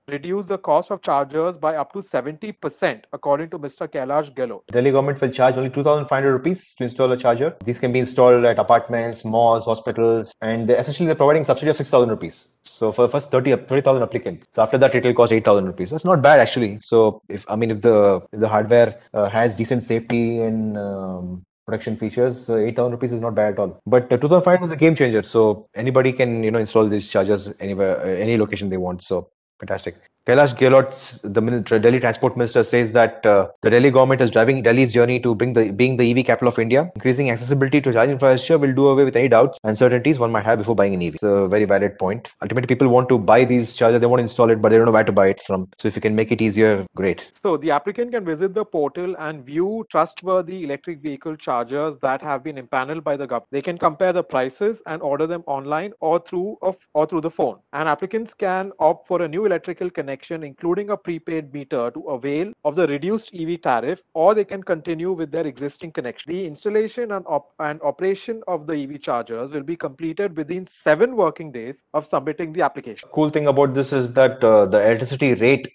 reduce 0.09 0.47
the 0.47 0.57
cost 0.57 0.89
of 0.89 1.01
chargers 1.01 1.57
by 1.57 1.75
up 1.75 1.91
to 1.91 1.99
70%, 1.99 3.01
according 3.11 3.49
to 3.49 3.59
Mr. 3.59 3.87
Kailash 3.87 4.33
Gehlot. 4.33 4.61
Delhi 4.71 4.91
government 4.91 5.19
will 5.19 5.29
charge 5.29 5.57
only 5.57 5.69
2,500 5.69 6.31
rupees 6.31 6.75
to 6.75 6.85
install 6.85 7.11
a 7.11 7.17
charger. 7.17 7.55
These 7.65 7.79
can 7.79 7.91
be 7.91 7.99
installed 7.99 8.45
at 8.45 8.57
apartments, 8.57 9.25
malls, 9.25 9.65
hospitals, 9.65 10.33
and 10.41 10.69
essentially 10.69 11.07
they're 11.07 11.15
providing 11.15 11.43
subsidy 11.43 11.71
of 11.71 11.75
6,000 11.75 12.09
rupees. 12.09 12.47
So 12.63 12.91
for 12.91 13.01
the 13.07 13.11
first 13.11 13.31
30 13.31 13.55
30,000 13.67 14.01
applicants. 14.01 14.47
So 14.53 14.61
after 14.61 14.77
that, 14.77 14.95
it 14.95 15.03
will 15.03 15.13
cost 15.13 15.33
8,000 15.33 15.65
rupees. 15.65 15.91
That's 15.91 16.05
not 16.05 16.21
bad 16.21 16.39
actually. 16.39 16.79
So 16.79 17.21
if 17.27 17.49
I 17.49 17.55
mean 17.55 17.71
if 17.71 17.81
the 17.81 18.21
if 18.31 18.39
the 18.39 18.47
hardware 18.47 19.01
uh, 19.13 19.29
has 19.29 19.55
decent 19.55 19.83
safety 19.83 20.39
and 20.39 20.77
um, 20.77 21.43
protection 21.65 21.97
features, 21.97 22.49
uh, 22.49 22.55
8,000 22.55 22.91
rupees 22.93 23.13
is 23.13 23.21
not 23.21 23.35
bad 23.35 23.53
at 23.53 23.59
all. 23.59 23.81
But 23.85 24.05
uh, 24.05 24.17
2005 24.17 24.63
is 24.63 24.71
a 24.71 24.75
game 24.77 24.95
changer. 24.95 25.23
So 25.23 25.67
anybody 25.75 26.13
can, 26.13 26.43
you 26.43 26.51
know, 26.51 26.59
install 26.59 26.85
these 26.87 27.09
chargers 27.09 27.53
anywhere, 27.59 27.99
uh, 27.99 28.05
any 28.05 28.37
location 28.37 28.69
they 28.69 28.77
want. 28.77 29.03
So 29.03 29.29
fantastic. 29.59 29.95
Kailash 30.27 30.53
Gehlot, 30.57 31.22
the 31.22 31.79
Delhi 31.79 32.01
Transport 32.01 32.36
Minister, 32.36 32.62
says 32.62 32.91
that 32.91 33.25
uh, 33.25 33.48
the 33.62 33.69
Delhi 33.69 33.91
government 33.91 34.19
is 34.19 34.29
driving 34.29 34.62
Delhi's 34.62 34.91
journey 34.91 35.22
to 35.22 35.34
bring 35.34 35.53
the 35.53 35.72
being 35.72 35.96
the 35.96 36.03
EV 36.12 36.25
capital 36.25 36.50
of 36.50 36.60
India. 36.60 36.91
Increasing 36.96 37.31
accessibility 37.31 37.79
to 37.79 37.93
charging 37.93 38.12
infrastructure 38.15 38.57
will 38.57 38.74
do 38.74 38.88
away 38.89 39.05
with 39.05 39.15
any 39.15 39.29
doubts, 39.29 39.57
and 39.63 39.69
uncertainties 39.69 40.19
one 40.19 40.29
might 40.29 40.43
have 40.43 40.57
before 40.57 40.75
buying 40.75 40.93
an 40.93 41.01
EV. 41.01 41.13
It's 41.13 41.24
a 41.24 41.48
very 41.48 41.63
valid 41.63 41.98
point. 41.98 42.29
Ultimately, 42.41 42.67
people 42.67 42.89
want 42.89 43.07
to 43.07 43.17
buy 43.17 43.46
these 43.46 43.74
chargers, 43.77 44.01
they 44.01 44.05
want 44.05 44.19
to 44.19 44.24
install 44.24 44.50
it, 44.50 44.62
but 44.62 44.67
they 44.67 44.75
don't 44.75 44.86
know 44.86 44.91
where 44.91 45.05
to 45.05 45.13
buy 45.13 45.27
it 45.27 45.39
from. 45.43 45.69
So 45.77 45.88
if 45.88 45.96
you 45.96 46.01
can 46.01 46.13
make 46.13 46.34
it 46.34 46.41
easier, 46.41 46.86
great. 46.93 47.29
So 47.31 47.55
the 47.55 47.72
applicant 47.72 48.12
can 48.12 48.25
visit 48.25 48.53
the 48.53 48.65
portal 48.65 49.15
and 49.19 49.46
view 49.46 49.86
trustworthy 49.89 50.65
electric 50.65 51.00
vehicle 51.00 51.38
chargers 51.38 51.98
that 52.01 52.22
have 52.22 52.43
been 52.43 52.57
impaneled 52.57 53.05
by 53.05 53.15
the 53.15 53.27
government. 53.27 53.48
They 53.51 53.62
can 53.62 53.77
compare 53.77 54.12
the 54.12 54.24
prices 54.25 54.81
and 54.88 55.01
order 55.01 55.25
them 55.25 55.46
online 55.48 55.93
or 56.01 56.19
through 56.19 56.57
of, 56.62 56.75
or 56.93 57.05
through 57.05 57.22
the 57.22 57.31
phone. 57.31 57.60
And 57.72 57.88
applicants 57.88 58.34
can 58.34 58.74
opt 58.81 59.07
for 59.07 59.22
a 59.22 59.27
new 59.29 59.46
electrical 59.46 59.89
connection, 59.89 60.16
including 60.43 60.89
a 60.89 60.97
prepaid 60.97 61.53
meter 61.53 61.91
to 61.91 62.01
avail 62.09 62.51
of 62.65 62.75
the 62.75 62.88
reduced 62.88 63.31
EV 63.33 63.62
tariff, 63.62 64.01
or 64.13 64.33
they 64.33 64.45
can 64.45 64.63
continue 64.63 65.12
with 65.12 65.31
their 65.31 65.45
existing 65.45 65.91
connection. 65.91 66.31
The 66.31 66.45
installation 66.45 67.12
and, 67.12 67.25
op- 67.27 67.53
and 67.59 67.81
operation 67.81 68.41
of 68.47 68.67
the 68.67 68.74
EV 68.74 69.01
chargers 69.01 69.51
will 69.51 69.63
be 69.63 69.75
completed 69.75 70.36
within 70.36 70.67
seven 70.67 71.15
working 71.15 71.51
days 71.51 71.83
of 71.93 72.05
submitting 72.05 72.53
the 72.53 72.62
application. 72.62 73.09
Cool 73.12 73.29
thing 73.29 73.47
about 73.47 73.74
this 73.74 73.93
is 73.93 74.13
that 74.13 74.43
uh, 74.43 74.65
the 74.65 74.79
electricity 74.79 75.33
rate 75.33 75.67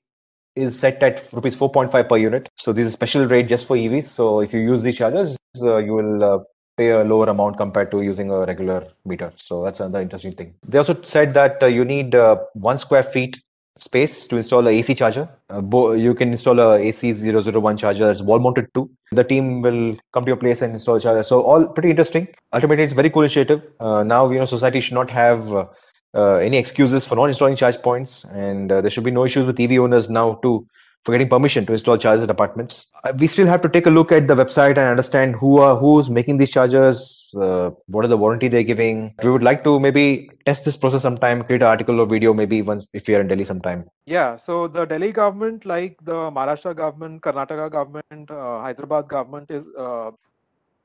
is 0.55 0.79
set 0.79 1.03
at 1.03 1.33
rupees 1.33 1.57
4.5 1.57 2.09
per 2.09 2.17
unit. 2.17 2.49
So 2.57 2.73
this 2.73 2.87
is 2.87 2.93
a 2.93 2.97
special 2.97 3.27
rate 3.27 3.49
just 3.49 3.67
for 3.67 3.77
EVs. 3.77 4.05
So 4.05 4.41
if 4.41 4.53
you 4.53 4.61
use 4.61 4.83
these 4.83 4.99
chargers, 4.99 5.39
uh, 5.63 5.77
you 5.79 5.95
will 5.95 6.25
uh, 6.25 6.39
pay 6.77 6.91
a 6.91 7.05
lower 7.05 7.27
amount 7.27 7.57
compared 7.57 7.91
to 7.91 8.03
using 8.03 8.31
a 8.31 8.41
regular 8.41 8.89
meter. 9.05 9.33
So 9.37 9.65
that's 9.65 9.81
another 9.81 10.01
interesting 10.01 10.33
thing. 10.33 10.55
They 10.67 10.79
also 10.79 11.01
said 11.03 11.35
that 11.35 11.63
uh, 11.63 11.67
you 11.67 11.85
need 11.85 12.15
uh, 12.15 12.37
one 12.55 12.79
square 12.79 13.03
feet 13.03 13.41
space 13.79 14.27
to 14.27 14.37
install 14.37 14.67
a 14.69 14.71
AC 14.71 14.95
charger. 14.95 15.29
Uh, 15.51 15.93
you 15.93 16.15
can 16.15 16.31
install 16.31 16.59
a 16.59 16.79
AC001 16.79 17.79
charger 17.79 18.07
that's 18.07 18.23
wall 18.23 18.39
mounted 18.39 18.73
too. 18.75 18.91
The 19.13 19.25
team 19.25 19.63
will 19.63 19.97
come 20.13 20.25
to 20.25 20.29
your 20.29 20.37
place 20.37 20.63
and 20.63 20.73
install 20.75 20.97
a 20.97 21.01
charger. 21.01 21.23
So 21.23 21.43
all 21.43 21.67
pretty 21.67 21.91
interesting. 21.91 22.29
Ultimately, 22.53 22.85
it's 22.85 22.93
very 22.93 23.11
cool 23.11 23.23
initiative. 23.23 23.63
Uh, 23.81 24.03
now, 24.03 24.31
you 24.31 24.39
know, 24.39 24.45
society 24.45 24.81
should 24.81 24.95
not 24.95 25.11
have 25.11 25.53
uh, 25.53 25.67
uh 26.15 26.37
any 26.37 26.59
excuses 26.59 27.07
for 27.07 27.15
not 27.17 27.27
installing 27.27 27.57
charge 27.57 27.81
points, 27.83 28.25
and 28.25 28.71
uh, 28.71 28.81
there 28.81 28.91
should 28.91 29.05
be 29.05 29.11
no 29.11 29.25
issues 29.25 29.47
with 29.47 29.59
EV 29.59 29.79
owners 29.79 30.11
now 30.11 30.35
too 30.43 30.67
for 31.05 31.13
getting 31.13 31.29
permission 31.29 31.67
to 31.67 31.73
install 31.73 31.99
chargers 31.99 32.23
at 32.23 32.31
apartments. 32.31 32.87
Uh, 33.03 33.13
we 33.19 33.27
still 33.27 33.47
have 33.47 33.61
to 33.61 33.69
take 33.69 33.87
a 33.87 33.91
look 33.91 34.13
at 34.13 34.29
the 34.29 34.35
website 34.35 34.71
and 34.71 34.91
understand 34.95 35.35
who 35.35 35.59
are 35.59 35.77
who's 35.77 36.09
making 36.09 36.37
these 36.37 36.51
chargers, 36.51 37.33
uh, 37.37 37.71
what 37.87 38.05
are 38.05 38.09
the 38.09 38.17
warranty 38.17 38.49
they're 38.49 38.63
giving. 38.63 39.15
We 39.23 39.31
would 39.31 39.43
like 39.43 39.65
to 39.65 39.81
maybe 39.81 40.31
test 40.47 40.65
this 40.65 40.77
process 40.77 41.03
sometime, 41.03 41.43
create 41.43 41.63
an 41.63 41.69
article 41.69 42.01
or 42.01 42.07
video 42.07 42.33
maybe 42.33 42.63
once 42.63 42.89
if 42.95 43.09
we 43.09 43.17
are 43.17 43.21
in 43.21 43.29
Delhi 43.29 43.45
sometime. 43.45 43.85
Yeah, 44.07 44.37
so 44.37 44.69
the 44.69 44.85
Delhi 44.85 45.13
government, 45.13 45.67
like 45.67 45.97
the 46.03 46.31
Maharashtra 46.31 46.77
government, 46.77 47.23
Karnataka 47.23 47.71
government, 47.71 48.31
uh, 48.31 48.61
Hyderabad 48.61 49.09
government, 49.09 49.51
is 49.51 49.65
uh, 49.77 50.13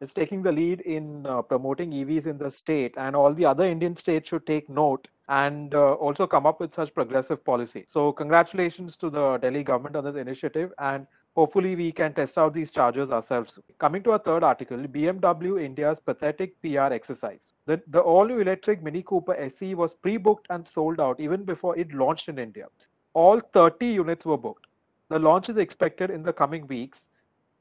is 0.02 0.14
taking 0.14 0.42
the 0.44 0.52
lead 0.52 0.82
in 0.82 1.26
uh, 1.26 1.42
promoting 1.42 1.92
EVs 1.92 2.28
in 2.28 2.38
the 2.38 2.50
state, 2.50 2.94
and 2.98 3.16
all 3.16 3.34
the 3.34 3.46
other 3.46 3.66
Indian 3.66 3.96
states 3.96 4.30
should 4.30 4.46
take 4.46 4.70
note 4.70 5.08
and 5.30 5.76
uh, 5.76 5.94
also 5.94 6.26
come 6.26 6.46
up 6.46 6.60
with 6.60 6.74
such 6.74 6.94
progressive 6.94 7.44
policy. 7.44 7.84
So, 7.88 8.12
congratulations 8.12 8.96
to 8.98 9.10
the 9.10 9.38
Delhi 9.38 9.64
government 9.64 9.96
on 9.96 10.06
this 10.06 10.16
initiative, 10.16 10.72
and 10.80 11.06
hopefully 11.36 11.76
we 11.76 11.92
can 11.92 12.14
test 12.14 12.38
out 12.38 12.54
these 12.54 12.72
chargers 12.72 13.12
ourselves. 13.12 13.60
Coming 13.78 14.04
to 14.04 14.12
our 14.12 14.20
third 14.20 14.44
article, 14.44 14.78
BMW 14.78 15.64
India's 15.64 16.00
pathetic 16.00 16.60
PR 16.62 16.94
exercise. 16.94 17.54
The, 17.66 17.82
the 17.88 18.00
all-new 18.00 18.40
electric 18.40 18.82
Mini 18.82 19.04
Cooper 19.04 19.36
SE 19.36 19.76
was 19.76 19.96
pre-booked 19.96 20.48
and 20.50 20.68
sold 20.68 21.00
out 21.00 21.20
even 21.20 21.44
before 21.44 21.78
it 21.78 21.94
launched 21.94 22.30
in 22.30 22.40
India. 22.40 22.68
All 23.14 23.40
30 23.40 23.86
units 23.86 24.26
were 24.26 24.38
booked. 24.38 24.68
The 25.10 25.20
launch 25.20 25.50
is 25.50 25.58
expected 25.58 26.10
in 26.10 26.24
the 26.24 26.34
coming 26.34 26.68
weeks, 26.68 27.10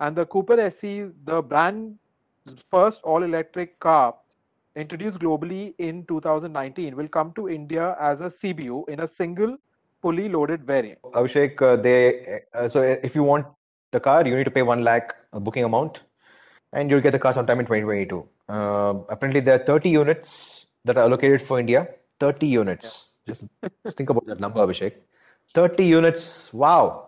and 0.01 0.15
the 0.15 0.27
Cooper 0.27 0.59
SE, 0.61 1.11
the 1.25 1.43
brand's 1.43 1.99
first 2.71 3.03
all 3.03 3.23
electric 3.23 3.79
car 3.81 4.15
introduced 4.77 5.19
globally 5.19 5.75
in 5.79 6.05
2019 6.07 6.97
will 6.97 7.09
come 7.09 7.33
to 7.35 7.49
India 7.49 7.97
as 8.01 8.21
a 8.21 8.27
CBU 8.27 8.89
in 8.89 9.01
a 9.01 9.09
single 9.09 9.57
fully 10.03 10.29
loaded 10.29 10.65
variant. 10.65 11.01
Abhishek, 11.03 11.63
uh, 11.63 11.77
they 11.77 12.43
uh, 12.55 12.69
so 12.69 12.83
if 12.83 13.15
you 13.15 13.23
want 13.23 13.47
the 13.93 14.01
car, 14.01 14.27
you 14.27 14.37
need 14.37 14.45
to 14.45 14.51
pay 14.51 14.63
one 14.63 14.85
lakh 14.85 15.15
booking 15.33 15.65
amount, 15.65 16.01
and 16.73 16.91
you'll 16.91 17.01
get 17.01 17.13
the 17.13 17.19
car 17.19 17.33
sometime 17.33 17.61
in 17.61 17.67
2022. 17.67 18.29
Uh, 18.49 18.95
apparently, 19.09 19.41
there 19.41 19.55
are 19.55 19.65
30 19.65 19.91
units 19.91 20.67
that 20.85 20.97
are 20.97 21.05
allocated 21.05 21.41
for 21.41 21.59
India. 21.59 21.89
30 22.21 22.47
units. 22.47 23.13
Yeah. 23.27 23.33
Just, 23.33 23.45
just 23.85 23.97
think 23.97 24.11
about 24.11 24.27
that 24.27 24.41
number, 24.41 24.61
Abhishek. 24.61 24.95
30 25.55 25.85
units. 25.85 26.53
Wow 26.53 27.06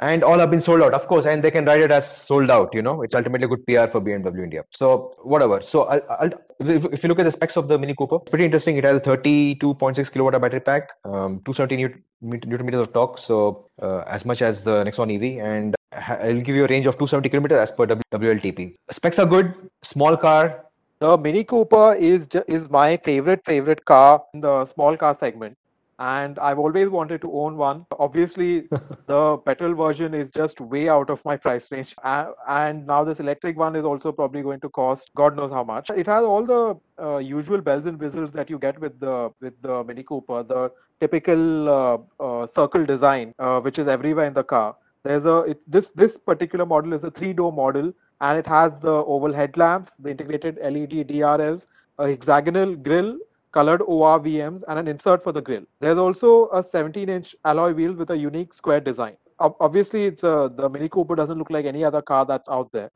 and 0.00 0.24
all 0.24 0.38
have 0.38 0.50
been 0.50 0.60
sold 0.60 0.82
out. 0.82 0.94
Of 0.94 1.06
course 1.06 1.26
and 1.26 1.42
they 1.42 1.50
can 1.50 1.64
write 1.64 1.82
it 1.82 1.90
as 1.90 2.10
sold 2.10 2.50
out 2.50 2.74
you 2.74 2.82
know 2.82 3.02
it's 3.02 3.14
ultimately 3.14 3.46
good 3.46 3.64
pr 3.66 3.86
for 3.92 4.00
bmw 4.00 4.44
india. 4.44 4.64
So 4.70 5.14
whatever. 5.22 5.60
So 5.62 5.84
I'll, 5.84 6.02
I'll, 6.10 6.32
if, 6.58 6.84
if, 6.86 7.02
you 7.02 7.08
look 7.08 7.18
at 7.18 7.24
the 7.24 7.32
specs 7.32 7.56
of 7.56 7.68
the 7.68 7.78
mini 7.78 7.94
cooper 7.94 8.18
pretty 8.18 8.44
interesting. 8.44 8.76
It 8.76 8.84
has 8.84 8.96
a 8.96 9.00
32.6 9.00 10.12
kilowatt 10.12 10.40
battery 10.40 10.60
pack 10.60 10.90
um, 11.04 11.40
270 11.44 12.02
newton, 12.22 12.66
meters 12.66 12.80
of 12.80 12.92
torque 12.92 13.18
so 13.18 13.66
uh, 13.80 14.00
as 14.06 14.24
much 14.24 14.42
as 14.42 14.64
the 14.64 14.84
nexon 14.84 15.14
ev 15.14 15.44
and 15.44 15.74
i'll 15.92 16.40
give 16.40 16.54
you 16.54 16.64
a 16.64 16.68
range 16.68 16.86
of 16.86 16.94
270 16.94 17.28
kilometers 17.30 17.58
as 17.58 17.70
per 17.70 17.86
wltp 17.86 18.74
specs 18.90 19.18
are 19.18 19.26
good. 19.26 19.54
Small 19.82 20.16
car. 20.16 20.66
The 21.00 21.16
mini 21.16 21.44
cooper 21.44 21.94
is 21.94 22.28
is 22.46 22.68
my 22.68 22.98
favorite 22.98 23.40
favorite 23.46 23.84
car 23.86 24.22
in 24.34 24.40
the 24.42 24.66
small 24.66 24.96
car 24.96 25.14
segment 25.14 25.56
and 26.00 26.38
I've 26.38 26.58
always 26.58 26.88
wanted 26.88 27.20
to 27.20 27.32
own 27.32 27.56
one. 27.58 27.84
Obviously, 27.98 28.68
the 29.06 29.36
petrol 29.38 29.74
version 29.74 30.14
is 30.14 30.30
just 30.30 30.60
way 30.60 30.88
out 30.88 31.10
of 31.10 31.22
my 31.24 31.36
price 31.36 31.70
range, 31.70 31.94
and 32.02 32.86
now 32.86 33.04
this 33.04 33.20
electric 33.20 33.58
one 33.58 33.76
is 33.76 33.84
also 33.84 34.10
probably 34.10 34.42
going 34.42 34.60
to 34.60 34.70
cost 34.70 35.10
God 35.14 35.36
knows 35.36 35.50
how 35.50 35.62
much. 35.62 35.90
It 35.90 36.06
has 36.06 36.24
all 36.24 36.44
the 36.44 36.76
uh, 37.02 37.18
usual 37.18 37.60
bells 37.60 37.86
and 37.86 38.00
whistles 38.00 38.32
that 38.32 38.48
you 38.48 38.58
get 38.58 38.80
with 38.80 38.98
the 38.98 39.30
with 39.40 39.60
the 39.60 39.84
Mini 39.84 40.02
Cooper, 40.02 40.42
the 40.42 40.72
typical 41.00 41.68
uh, 41.68 41.98
uh, 42.18 42.46
circle 42.46 42.86
design, 42.86 43.34
uh, 43.38 43.60
which 43.60 43.78
is 43.78 43.86
everywhere 43.86 44.26
in 44.26 44.34
the 44.34 44.44
car. 44.44 44.76
There's 45.04 45.26
a 45.26 45.38
it, 45.54 45.70
this 45.70 45.92
this 45.92 46.16
particular 46.16 46.64
model 46.64 46.94
is 46.94 47.04
a 47.04 47.10
three 47.10 47.34
door 47.34 47.52
model, 47.52 47.92
and 48.22 48.38
it 48.38 48.46
has 48.46 48.80
the 48.80 48.92
oval 48.92 49.34
headlamps, 49.34 49.96
the 49.96 50.10
integrated 50.10 50.58
LED 50.62 51.08
DRLs, 51.08 51.66
a 51.98 52.08
hexagonal 52.08 52.74
grille 52.74 53.18
colored 53.52 53.80
ORVMs, 53.80 54.62
and 54.68 54.78
an 54.78 54.88
insert 54.88 55.22
for 55.22 55.32
the 55.32 55.42
grill. 55.42 55.64
There's 55.80 55.98
also 55.98 56.46
a 56.48 56.60
17-inch 56.60 57.34
alloy 57.44 57.72
wheel 57.72 57.92
with 57.92 58.10
a 58.10 58.16
unique 58.16 58.54
square 58.54 58.80
design. 58.80 59.16
Obviously, 59.38 60.04
it's 60.04 60.22
a, 60.22 60.52
the 60.54 60.68
Mini 60.68 60.88
Cooper 60.88 61.16
doesn't 61.16 61.38
look 61.38 61.50
like 61.50 61.64
any 61.64 61.82
other 61.82 62.02
car 62.02 62.26
that's 62.26 62.48
out 62.48 62.70
there. 62.72 62.90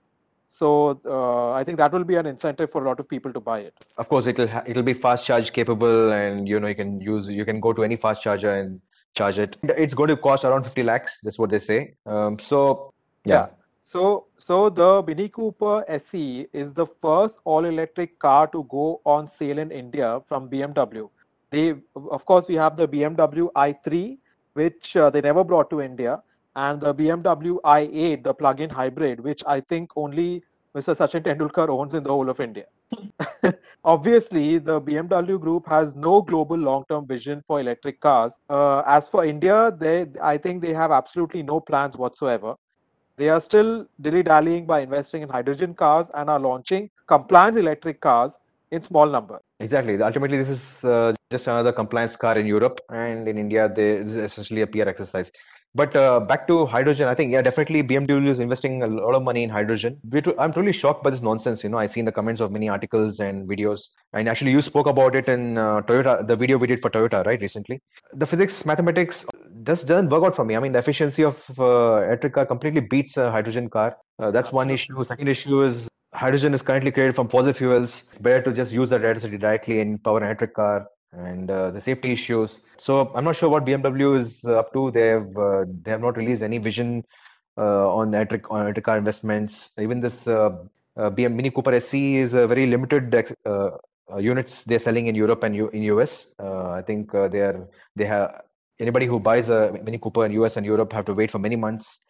So 0.47 1.01
uh, 1.07 1.53
I 1.53 1.65
think 1.65 1.79
that 1.79 1.93
will 1.93 2.05
be 2.05 2.17
an 2.17 2.27
incentive 2.27 2.71
for 2.71 2.85
a 2.85 2.89
lot 2.89 3.01
of 3.01 3.09
people 3.09 3.33
to 3.33 3.41
buy 3.41 3.61
it. 3.61 3.75
Of 3.97 4.09
course, 4.09 4.27
it'll 4.27 4.47
ha- 4.47 4.63
it'll 4.67 4.83
be 4.83 4.93
fast 4.93 5.25
charge 5.27 5.53
capable, 5.53 6.13
and 6.13 6.47
you 6.47 6.61
know 6.61 6.69
you 6.69 6.75
can 6.75 7.01
use 7.01 7.29
you 7.29 7.45
can 7.45 7.61
go 7.61 7.73
to 7.73 7.83
any 7.83 7.97
fast 7.97 8.23
charger 8.23 8.55
and 8.55 8.81
charge 9.15 9.39
it. 9.39 9.57
It's 9.63 9.95
going 9.95 10.09
to 10.09 10.17
cost 10.17 10.45
around 10.45 10.65
50 10.65 10.83
lakhs. 10.83 11.19
That's 11.23 11.39
what 11.39 11.51
they 11.51 11.59
say. 11.59 11.95
Um, 12.05 12.39
so 12.39 12.93
yeah. 13.25 13.35
yeah. 13.35 13.47
So, 13.87 14.29
so 14.39 14.71
the 14.71 15.05
Mini 15.07 15.29
Cooper 15.29 15.85
SE 15.89 16.49
is 16.55 16.73
the 16.73 16.87
first 16.87 17.41
all-electric 17.45 18.19
car 18.19 18.47
to 18.49 18.65
go 18.71 19.03
on 19.05 19.27
sale 19.27 19.59
in 19.59 19.71
India 19.71 20.21
from 20.27 20.49
BMW. 20.49 21.11
They, 21.51 21.75
of 21.95 22.25
course, 22.25 22.49
we 22.49 22.55
have 22.55 22.77
the 22.77 22.89
BMW 22.89 23.51
i3, 23.55 24.19
which 24.55 24.97
uh, 24.97 25.11
they 25.11 25.21
never 25.21 25.45
brought 25.45 25.69
to 25.71 25.83
India, 25.83 26.23
and 26.57 26.81
the 26.81 26.95
BMW 26.95 27.61
i8, 27.65 28.25
the 28.25 28.33
plug-in 28.33 28.71
hybrid, 28.71 29.21
which 29.21 29.45
I 29.47 29.61
think 29.61 29.91
only 29.97 30.43
Mr. 30.75 30.95
Sachin 30.95 31.23
Tendulkar 31.23 31.69
owns 31.69 31.95
in 31.95 32.03
the 32.03 32.11
whole 32.11 32.31
of 32.31 32.41
India. 32.41 32.65
Obviously, 33.85 34.59
the 34.59 34.81
BMW 34.81 35.39
group 35.39 35.67
has 35.69 35.95
no 35.95 36.23
global 36.23 36.57
long-term 36.57 37.07
vision 37.07 37.43
for 37.47 37.61
electric 37.61 38.01
cars. 38.01 38.39
Uh, 38.49 38.83
as 38.87 39.09
for 39.11 39.25
India, 39.27 39.71
they, 39.79 40.07
I 40.23 40.39
think 40.39 40.63
they 40.63 40.73
have 40.73 40.91
absolutely 40.91 41.43
no 41.43 41.61
plans 41.61 41.97
whatsoever. 41.99 42.55
They 43.17 43.29
are 43.29 43.41
still 43.41 43.87
dilly 44.01 44.23
dallying 44.25 44.67
by 44.67 44.81
investing 44.81 45.23
in 45.23 45.29
hydrogen 45.29 45.75
cars 45.75 46.11
and 46.15 46.29
are 46.29 46.41
launching 46.41 46.91
compliance 47.07 47.57
electric 47.57 48.01
cars 48.01 48.39
in 48.73 48.83
small 48.83 49.07
number. 49.07 49.41
Exactly. 49.61 50.01
Ultimately, 50.03 50.39
this 50.39 50.49
is 50.49 50.85
uh, 50.85 51.15
just 51.31 51.47
another 51.47 51.73
compliance 51.73 52.17
car 52.17 52.37
in 52.37 52.47
Europe, 52.47 52.81
and 52.91 53.29
in 53.29 53.39
India, 53.39 53.69
this 53.69 54.07
is 54.07 54.17
essentially 54.17 54.63
a 54.63 54.67
PR 54.67 54.89
exercise. 54.89 55.31
But 55.77 55.95
uh, 55.97 56.21
back 56.21 56.47
to 56.47 56.67
hydrogen, 56.67 57.09
I 57.09 57.15
think 57.15 57.33
yeah, 57.33 57.43
definitely 57.43 57.83
BMW 57.83 58.29
is 58.29 58.39
investing 58.39 58.83
a 58.85 58.87
lot 58.87 59.15
of 59.15 59.25
money 59.25 59.43
in 59.43 59.51
hydrogen. 59.51 59.99
I'm 60.39 60.53
totally 60.53 60.73
shocked 60.73 61.03
by 61.03 61.11
this 61.11 61.21
nonsense. 61.21 61.65
You 61.65 61.71
know, 61.71 61.79
I 61.79 61.89
see 61.89 61.99
in 61.99 62.07
the 62.07 62.13
comments 62.13 62.41
of 62.41 62.53
many 62.53 62.69
articles 62.69 63.19
and 63.19 63.49
videos, 63.49 63.91
and 64.13 64.29
actually 64.29 64.53
you 64.53 64.63
spoke 64.63 64.87
about 64.87 65.17
it 65.17 65.29
in 65.29 65.59
uh, 65.59 65.81
Toyota, 65.83 66.25
the 66.27 66.37
video 66.37 66.59
we 66.59 66.69
did 66.69 66.81
for 66.81 66.91
Toyota, 66.91 67.27
right, 67.27 67.41
recently. 67.41 67.81
The 68.13 68.27
physics, 68.27 68.65
mathematics 68.65 69.27
just 69.65 69.87
doesn't 69.87 70.09
work 70.09 70.25
out 70.25 70.37
for 70.37 70.45
me. 70.45 70.57
I 70.57 70.61
mean, 70.61 70.73
the 70.73 70.79
efficiency 70.79 71.25
of 71.25 71.43
uh, 71.59 72.03
electric 72.05 72.33
car 72.35 72.47
completely 72.47 72.81
beats 72.81 73.17
a 73.17 73.31
hydrogen 73.31 73.69
car. 73.69 73.97
Uh, 74.19 74.31
that's 74.31 74.53
one 74.53 74.71
issue. 74.71 75.05
Second 75.05 75.29
issue 75.29 75.63
is 75.63 75.89
hydrogen 76.15 76.55
is 76.55 76.63
currently 76.63 76.91
created 76.91 77.15
from 77.15 77.29
fossil 77.29 77.53
fuels. 77.53 78.05
It's 78.09 78.19
better 78.19 78.43
to 78.43 78.53
just 78.53 78.73
use 78.73 78.91
that 78.91 79.01
electricity 79.01 79.39
directly 79.39 79.81
in 79.81 79.99
power 79.99 80.19
an 80.19 80.25
electric 80.25 80.55
car 80.55 80.87
and 81.13 81.51
uh, 81.51 81.71
the 81.71 81.81
safety 81.81 82.13
issues. 82.13 82.63
So 82.79 83.13
I'm 83.15 83.25
not 83.25 83.37
sure 83.37 83.49
what 83.49 83.65
BMW 83.65 84.19
is 84.19 84.45
uh, 84.45 84.59
up 84.59 84.73
to. 84.73 84.91
They 84.91 85.09
have 85.09 85.37
uh, 85.37 85.65
they 85.83 85.91
have 85.91 86.01
not 86.01 86.17
released 86.17 86.43
any 86.43 86.59
vision 86.59 87.05
uh, 87.57 87.95
on 87.95 88.15
electric 88.15 88.51
on 88.51 88.63
electric 88.63 88.85
car 88.85 88.99
investments. 88.99 89.71
Even 89.79 90.01
this 90.01 90.27
uh, 90.27 90.51
uh, 90.97 91.11
BM 91.11 91.35
Mini 91.35 91.51
Cooper 91.51 91.75
SE 91.75 92.17
is 92.17 92.35
a 92.35 92.47
very 92.47 92.67
limited 92.67 93.15
units 94.19 94.65
they're 94.65 94.79
selling 94.79 95.07
in 95.07 95.15
Europe 95.15 95.43
and 95.43 95.57
U- 95.57 95.71
in 95.71 95.83
US. 95.95 96.27
I 96.39 96.83
think 96.83 97.13
they 97.13 97.41
are 97.41 97.69
they 97.97 98.05
have 98.05 98.43
anybody 98.81 99.07
who 99.07 99.21
buys 99.21 99.51
a 99.51 99.79
Mini 99.85 99.99
Cooper 99.99 100.25
in 100.25 100.33
US 100.33 100.57
and 100.57 100.67
Europe 100.67 100.93
have 100.93 101.05
to 101.07 101.15
wait 101.15 101.31
for 101.31 101.39
many 101.39 101.57
months 101.57 102.01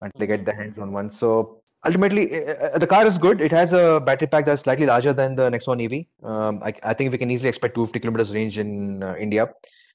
until 0.00 0.18
they 0.18 0.26
get 0.26 0.44
their 0.44 0.54
hands 0.54 0.78
on 0.78 0.92
one. 0.92 1.10
So 1.10 1.62
ultimately, 1.84 2.46
uh, 2.46 2.78
the 2.78 2.86
car 2.86 3.06
is 3.06 3.18
good. 3.18 3.40
It 3.40 3.52
has 3.52 3.72
a 3.72 4.00
battery 4.00 4.28
pack 4.28 4.46
that's 4.46 4.62
slightly 4.62 4.86
larger 4.86 5.12
than 5.12 5.34
the 5.34 5.50
Nexon 5.50 5.82
EV. 5.84 6.28
Um, 6.28 6.60
I, 6.62 6.72
I, 6.82 6.94
think 6.94 7.12
we 7.12 7.18
can 7.18 7.30
easily 7.30 7.48
expect 7.48 7.74
250 7.74 8.00
kilometers 8.00 8.34
range 8.34 8.58
in 8.58 9.02
uh, 9.02 9.16
India, 9.18 9.48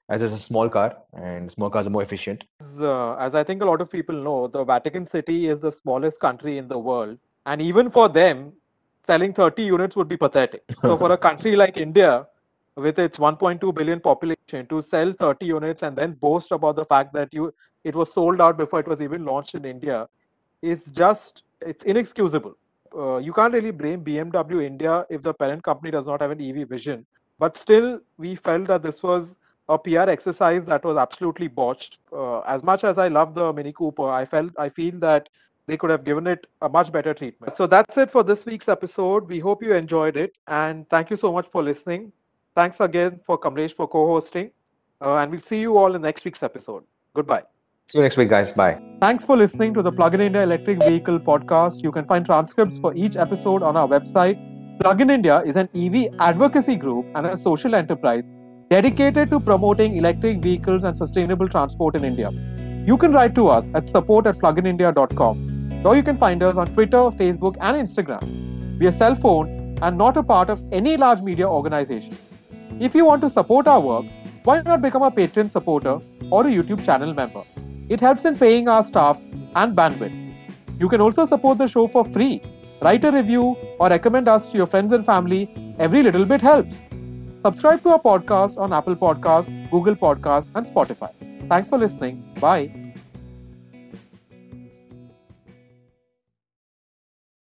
as 0.09 0.21
it's 0.21 0.35
a 0.35 0.39
small 0.39 0.69
car, 0.69 0.97
and 1.13 1.51
small 1.51 1.69
cars 1.69 1.87
are 1.87 1.89
more 1.89 2.01
efficient. 2.01 2.43
Uh, 2.79 3.15
as 3.15 3.35
I 3.35 3.43
think 3.43 3.61
a 3.61 3.65
lot 3.65 3.81
of 3.81 3.89
people 3.89 4.15
know, 4.15 4.47
the 4.47 4.63
Vatican 4.63 5.05
City 5.05 5.47
is 5.47 5.59
the 5.59 5.71
smallest 5.71 6.19
country 6.19 6.57
in 6.57 6.67
the 6.67 6.77
world, 6.77 7.17
and 7.45 7.61
even 7.61 7.89
for 7.89 8.09
them, 8.09 8.53
selling 9.01 9.33
30 9.33 9.63
units 9.63 9.95
would 9.95 10.07
be 10.07 10.17
pathetic. 10.17 10.63
So 10.81 10.97
for 10.97 11.11
a 11.11 11.17
country 11.17 11.55
like 11.55 11.77
India, 11.77 12.25
with 12.75 12.99
its 12.99 13.19
1.2 13.19 13.73
billion 13.73 13.99
population, 13.99 14.67
to 14.67 14.81
sell 14.81 15.11
30 15.11 15.45
units 15.45 15.83
and 15.83 15.95
then 15.95 16.13
boast 16.13 16.51
about 16.51 16.75
the 16.75 16.85
fact 16.85 17.13
that 17.13 17.33
you 17.33 17.53
it 17.83 17.95
was 17.95 18.13
sold 18.13 18.39
out 18.41 18.57
before 18.57 18.79
it 18.79 18.87
was 18.87 19.01
even 19.01 19.25
launched 19.25 19.55
in 19.55 19.65
India 19.65 20.07
is 20.61 20.85
just 20.85 21.43
it's 21.61 21.83
inexcusable. 21.85 22.55
Uh, 22.97 23.17
you 23.17 23.33
can't 23.33 23.53
really 23.53 23.71
blame 23.71 24.03
BMW 24.03 24.65
India 24.65 25.05
if 25.09 25.21
the 25.21 25.33
parent 25.33 25.63
company 25.63 25.91
does 25.91 26.07
not 26.07 26.21
have 26.21 26.31
an 26.31 26.41
EV 26.41 26.63
vision. 26.63 27.05
But 27.39 27.57
still, 27.57 27.99
we 28.17 28.35
felt 28.35 28.67
that 28.67 28.83
this 28.83 29.01
was 29.03 29.37
a 29.69 29.77
PR 29.77 30.09
exercise 30.09 30.65
that 30.65 30.83
was 30.83 30.97
absolutely 30.97 31.47
botched. 31.47 31.99
Uh, 32.11 32.39
as 32.41 32.63
much 32.63 32.83
as 32.83 32.97
I 32.97 33.07
love 33.07 33.33
the 33.33 33.51
Mini 33.53 33.73
Cooper, 33.73 34.09
I 34.09 34.25
felt 34.25 34.51
I 34.57 34.69
feel 34.69 34.99
that 34.99 35.29
they 35.67 35.77
could 35.77 35.89
have 35.89 36.03
given 36.03 36.27
it 36.27 36.45
a 36.61 36.69
much 36.69 36.91
better 36.91 37.13
treatment. 37.13 37.53
So 37.53 37.65
that's 37.67 37.97
it 37.97 38.09
for 38.09 38.23
this 38.23 38.45
week's 38.45 38.69
episode. 38.69 39.27
We 39.27 39.39
hope 39.39 39.63
you 39.63 39.73
enjoyed 39.73 40.17
it, 40.17 40.33
and 40.47 40.87
thank 40.89 41.09
you 41.09 41.15
so 41.15 41.31
much 41.31 41.47
for 41.47 41.63
listening. 41.63 42.11
Thanks 42.55 42.79
again 42.79 43.19
for 43.25 43.37
Kamlesh 43.39 43.73
for 43.73 43.87
co-hosting, 43.87 44.51
uh, 45.01 45.17
and 45.17 45.31
we'll 45.31 45.41
see 45.41 45.59
you 45.59 45.77
all 45.77 45.95
in 45.95 46.01
next 46.01 46.23
week's 46.23 46.43
episode. 46.43 46.83
Goodbye. 47.15 47.43
See 47.87 47.97
you 47.97 48.03
next 48.03 48.17
week, 48.17 48.29
guys. 48.29 48.51
Bye. 48.51 48.81
Thanks 49.01 49.25
for 49.25 49.35
listening 49.35 49.73
to 49.73 49.81
the 49.81 49.91
Plug 49.91 50.13
in 50.13 50.21
India 50.21 50.43
Electric 50.43 50.77
Vehicle 50.79 51.19
podcast. 51.19 51.83
You 51.83 51.91
can 51.91 52.05
find 52.05 52.25
transcripts 52.25 52.79
for 52.79 52.93
each 52.95 53.15
episode 53.15 53.63
on 53.63 53.75
our 53.75 53.87
website. 53.87 54.37
Plug 54.79 55.01
in 55.01 55.09
India 55.09 55.41
is 55.45 55.55
an 55.55 55.69
EV 55.75 56.13
advocacy 56.19 56.75
group 56.75 57.05
and 57.15 57.27
a 57.27 57.35
social 57.37 57.75
enterprise 57.75 58.29
dedicated 58.69 59.29
to 59.31 59.39
promoting 59.39 59.97
electric 59.97 60.41
vehicles 60.41 60.83
and 60.83 60.95
sustainable 60.95 61.49
transport 61.49 61.95
in 61.95 62.03
India. 62.03 62.31
You 62.87 62.97
can 62.97 63.11
write 63.11 63.35
to 63.35 63.47
us 63.47 63.69
at 63.73 63.89
support 63.89 64.27
at 64.27 64.37
pluginindia.com 64.37 65.85
or 65.85 65.95
you 65.95 66.03
can 66.03 66.17
find 66.17 66.41
us 66.41 66.57
on 66.57 66.73
Twitter, 66.73 67.03
Facebook, 67.21 67.55
and 67.61 67.77
Instagram. 67.77 68.79
We 68.79 68.87
are 68.87 68.91
cell 68.91 69.15
phone 69.15 69.77
and 69.81 69.97
not 69.97 70.17
a 70.17 70.23
part 70.23 70.49
of 70.49 70.63
any 70.71 70.97
large 70.97 71.21
media 71.21 71.47
organization. 71.47 72.17
If 72.79 72.95
you 72.95 73.05
want 73.05 73.21
to 73.21 73.29
support 73.29 73.67
our 73.67 73.79
work, 73.79 74.05
why 74.43 74.61
not 74.61 74.81
become 74.81 75.03
a 75.03 75.11
Patreon 75.11 75.49
supporter 75.49 75.99
or 76.29 76.47
a 76.47 76.51
YouTube 76.51 76.83
channel 76.83 77.13
member? 77.13 77.43
It 77.89 78.01
helps 78.01 78.25
in 78.25 78.35
paying 78.35 78.67
our 78.67 78.83
staff 78.83 79.21
and 79.55 79.75
bandwidth. 79.75 80.19
You 80.79 80.89
can 80.89 81.01
also 81.01 81.25
support 81.25 81.57
the 81.57 81.67
show 81.67 81.87
for 81.87 82.03
free. 82.03 82.41
Write 82.81 83.05
a 83.05 83.11
review 83.11 83.55
or 83.79 83.89
recommend 83.89 84.27
us 84.27 84.49
to 84.49 84.57
your 84.57 84.67
friends 84.67 84.91
and 84.91 85.05
family. 85.05 85.75
Every 85.79 86.03
little 86.03 86.25
bit 86.25 86.41
helps. 86.41 86.77
Subscribe 87.45 87.81
to 87.83 87.89
our 87.89 87.99
podcast 87.99 88.57
on 88.57 88.73
Apple 88.73 88.95
Podcasts, 88.95 89.69
Google 89.69 89.95
Podcasts, 89.95 90.47
and 90.55 90.65
Spotify. 90.65 91.11
Thanks 91.47 91.69
for 91.69 91.77
listening. 91.77 92.23
Bye. 92.39 92.82